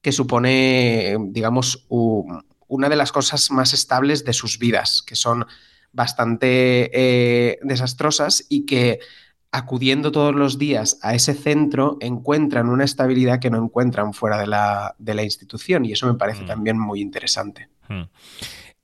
que 0.00 0.12
supone, 0.12 1.16
digamos, 1.28 1.86
una 1.88 2.88
de 2.88 2.96
las 2.96 3.12
cosas 3.12 3.50
más 3.50 3.74
estables 3.74 4.24
de 4.24 4.32
sus 4.32 4.58
vidas, 4.58 5.02
que 5.02 5.14
son 5.14 5.44
bastante 5.92 6.90
eh, 6.92 7.58
desastrosas 7.62 8.46
y 8.48 8.64
que 8.64 9.00
acudiendo 9.52 10.12
todos 10.12 10.34
los 10.34 10.58
días 10.58 10.98
a 11.02 11.14
ese 11.14 11.34
centro 11.34 11.96
encuentran 12.00 12.68
una 12.68 12.84
estabilidad 12.84 13.40
que 13.40 13.50
no 13.50 13.62
encuentran 13.62 14.14
fuera 14.14 14.38
de 14.38 14.46
la, 14.46 15.22
institución 15.22 15.84
y 15.84 15.92
eso 15.92 16.06
me 16.06 16.14
parece 16.14 16.44
mm. 16.44 16.46
también 16.46 16.78
muy 16.78 17.00
interesante. 17.00 17.68
Mm. 17.88 18.02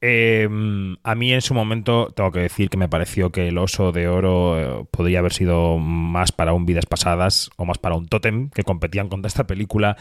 Em, 0.02 0.96
a 1.04 1.14
mí 1.14 1.32
en 1.32 1.40
su 1.40 1.54
momento 1.54 2.10
tengo 2.14 2.30
que 2.30 2.40
decir 2.40 2.68
que 2.68 2.76
me 2.76 2.88
pareció 2.88 3.32
que 3.32 3.48
el 3.48 3.56
oso 3.56 3.92
de 3.92 4.08
oro 4.08 4.82
eh, 4.82 4.86
podría 4.90 5.20
haber 5.20 5.32
sido 5.32 5.78
más 5.78 6.32
para 6.32 6.52
un 6.52 6.66
Vidas 6.66 6.84
Pasadas 6.84 7.50
o 7.56 7.64
más 7.64 7.78
para 7.78 7.94
un 7.94 8.06
Totem 8.06 8.50
que 8.50 8.62
competían 8.62 9.08
contra 9.08 9.28
esta 9.28 9.46
película 9.46 9.96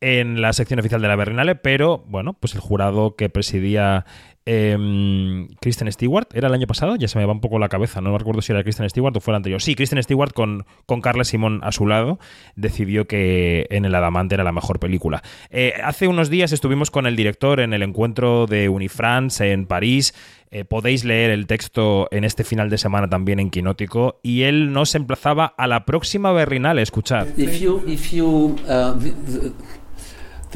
en 0.00 0.40
la 0.40 0.52
sección 0.52 0.80
oficial 0.80 1.02
de 1.02 1.08
la 1.08 1.16
Berlinale, 1.16 1.56
pero 1.56 2.04
bueno, 2.06 2.34
pues 2.34 2.54
el 2.54 2.60
jurado 2.60 3.16
que 3.16 3.28
presidía 3.28 4.06
eh, 4.46 5.46
Kristen 5.60 5.92
Stewart, 5.92 6.26
¿era 6.32 6.48
el 6.48 6.54
año 6.54 6.66
pasado? 6.66 6.96
Ya 6.96 7.08
se 7.08 7.18
me 7.18 7.26
va 7.26 7.32
un 7.32 7.40
poco 7.40 7.58
la 7.58 7.68
cabeza, 7.68 8.00
no 8.00 8.10
me 8.10 8.18
recuerdo 8.18 8.42
si 8.42 8.52
era 8.52 8.62
Kristen 8.62 8.88
Stewart 8.88 9.16
o 9.16 9.20
fue 9.20 9.32
el 9.32 9.36
anterior. 9.36 9.60
Sí, 9.60 9.74
Kristen 9.74 10.02
Stewart 10.02 10.32
con, 10.32 10.64
con 10.86 11.00
Carla 11.00 11.24
Simón 11.24 11.60
a 11.62 11.72
su 11.72 11.86
lado 11.86 12.18
decidió 12.56 13.06
que 13.06 13.66
en 13.70 13.84
El 13.84 13.94
Adamante 13.94 14.34
era 14.34 14.44
la 14.44 14.52
mejor 14.52 14.80
película. 14.80 15.22
Eh, 15.50 15.74
hace 15.84 16.08
unos 16.08 16.30
días 16.30 16.52
estuvimos 16.52 16.90
con 16.90 17.06
el 17.06 17.16
director 17.16 17.60
en 17.60 17.74
el 17.74 17.82
encuentro 17.82 18.46
de 18.46 18.68
Unifrance 18.68 19.52
en 19.52 19.66
París. 19.66 20.14
Eh, 20.50 20.64
podéis 20.64 21.04
leer 21.04 21.30
el 21.30 21.46
texto 21.46 22.08
en 22.10 22.24
este 22.24 22.42
final 22.42 22.70
de 22.70 22.78
semana 22.78 23.08
también 23.08 23.38
en 23.38 23.50
Quinótico 23.50 24.18
y 24.20 24.42
él 24.42 24.72
nos 24.72 24.96
emplazaba 24.96 25.46
a 25.46 25.68
la 25.68 25.84
próxima 25.84 26.32
Berlinale, 26.32 26.82
escuchad. 26.82 27.28
If 27.38 27.60
you, 27.60 28.56
uh, 28.66 28.98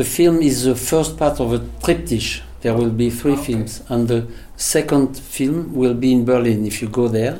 film 0.02 0.42
is 0.42 0.64
the 0.64 0.74
first 0.74 1.16
part 1.16 1.38
of 1.38 1.52
a 1.52 1.61
triptych 1.85 2.42
there 2.64 2.74
will 2.74 2.90
be 2.90 3.11
three 3.11 3.35
okay. 3.35 3.44
films, 3.44 3.83
and 3.90 4.09
the 4.09 4.26
second 4.57 5.18
film 5.18 5.74
will 5.74 5.92
be 5.92 6.12
in 6.12 6.24
Berlin. 6.24 6.64
If 6.64 6.80
you 6.80 6.88
go 6.88 7.09
there, 7.09 7.38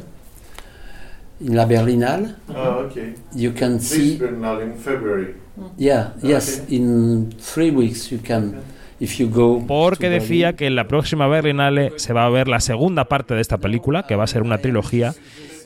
in 1.41 1.57
La 1.57 1.65
Berlinale, 1.65 2.37
oh, 2.51 2.85
okay. 2.85 3.15
you 3.35 3.53
can 3.53 3.79
this 3.79 3.89
see. 3.89 4.19
Berlinale 4.19 4.65
in 4.65 4.77
February. 4.77 5.35
Yeah, 5.79 6.13
yes, 6.23 6.61
in 6.69 7.33
three 7.41 7.71
weeks 7.71 8.13
you 8.13 8.19
can. 8.19 8.63
If 9.01 9.19
you 9.19 9.29
go 9.29 9.65
Porque 9.67 10.11
decía 10.11 10.55
que 10.57 10.67
en 10.67 10.77
la 10.77 10.87
próxima 10.87 11.27
Berlinale 11.27 11.95
se 11.97 12.13
va 12.13 12.27
a 12.27 12.29
ver 12.29 12.47
la 12.47 12.61
segunda 12.61 13.07
parte 13.07 13.35
de 13.35 13.41
esta 13.41 13.57
película, 13.57 14.07
que 14.07 14.17
va 14.17 14.25
a 14.25 14.27
ser 14.27 14.43
una 14.43 14.59
trilogía 14.59 15.15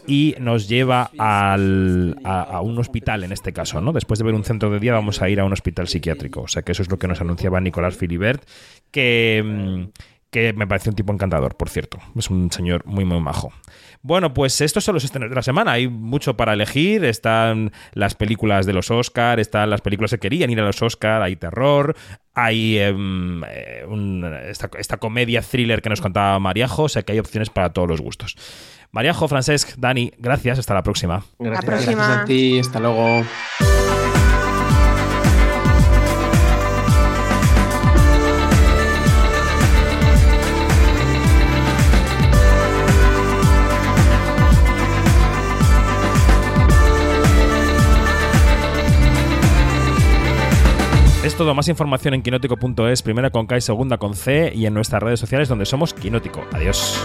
y 0.09 0.35
nos 0.41 0.69
lleva 0.69 1.11
al, 1.19 2.19
a, 2.25 2.61
un 2.63 2.79
hospital 2.79 3.25
en 3.25 3.33
este 3.33 3.53
caso, 3.53 3.81
¿no? 3.83 3.93
Después 3.93 4.19
de 4.19 4.25
ver 4.25 4.35
un 4.35 4.43
centro 4.43 4.71
de 4.71 4.81
día 4.81 4.95
vamos 4.95 5.21
a 5.21 5.29
ir 5.29 5.39
a 5.39 5.45
un 5.45 5.53
hospital 5.53 5.87
psiquiátrico. 5.87 6.41
O 6.41 6.49
sea 6.49 6.63
que 6.63 6.73
eso 6.73 6.83
es 6.83 6.91
lo 6.91 6.99
que 6.99 7.07
nos 7.07 7.21
anunciaba 7.21 7.61
Nicolás 7.61 7.97
Filibert, 7.97 8.43
que, 8.91 9.43
mm, 9.45 9.85
que 10.31 10.53
me 10.53 10.67
parece 10.67 10.91
un 10.91 10.97
tipo 10.97 11.13
encantador, 11.13 11.57
por 11.57 11.71
cierto. 11.71 11.99
Es 12.17 12.29
un 12.29 12.51
señor 12.51 12.85
muy, 12.87 13.05
muy 13.05 13.21
majo. 13.21 13.53
Bueno, 14.03 14.35
pues 14.35 14.61
estos 14.61 14.85
son 14.85 14.95
los 14.95 15.05
estrenos 15.05 15.31
de 15.31 15.35
la 15.35 15.43
semana. 15.43 15.73
Hay 15.73 15.89
mucho 15.89 16.37
para 16.37 16.53
elegir. 16.53 17.05
Están 17.05 17.73
las 17.95 18.15
películas 18.15 18.67
de 18.67 18.73
los 18.73 18.91
Oscar, 18.91 19.41
están 19.41 19.71
las 19.71 19.81
películas 19.81 20.11
que 20.11 20.19
querían 20.19 20.51
ir 20.51 20.61
a 20.61 20.65
los 20.65 20.81
Oscar, 20.83 21.23
hay 21.23 21.37
terror, 21.37 21.97
hay 22.35 22.79
em, 22.79 23.43
eh, 23.45 23.85
esta, 24.49 24.71
esta, 24.79 24.99
comedia 24.99 25.43
thriller 25.43 25.83
que 25.83 25.89
nos 25.89 26.01
contaba 26.01 26.39
Mariajo, 26.39 26.85
o 26.85 26.89
sea 26.89 27.03
que 27.03 27.13
hay 27.13 27.19
opciones 27.19 27.51
para 27.51 27.73
todos 27.73 27.89
los 27.89 28.01
gustos. 28.01 28.37
Mariajo, 28.91 29.29
Francesc, 29.29 29.77
Dani, 29.77 30.13
gracias. 30.19 30.59
Hasta 30.59 30.75
la 30.75 30.83
próxima. 30.83 31.25
Gracias. 31.39 31.65
La 31.65 31.71
próxima. 31.71 31.93
Gracias 31.93 32.19
a 32.19 32.25
ti. 32.25 32.59
Hasta 32.59 32.81
luego. 32.81 33.25
Todo, 51.39 51.55
más 51.55 51.69
información 51.69 52.15
en 52.15 52.23
quinótico.es, 52.23 53.03
primera 53.03 53.31
con 53.31 53.47
K 53.47 53.57
y 53.57 53.61
segunda 53.61 53.97
con 53.97 54.15
C 54.15 54.53
y 54.53 54.67
en 54.67 54.75
nuestras 54.75 55.01
redes 55.01 55.21
sociales 55.21 55.49
donde 55.49 55.67
somos 55.67 55.95
Quinótico. 55.95 56.45
Adiós. 56.53 57.01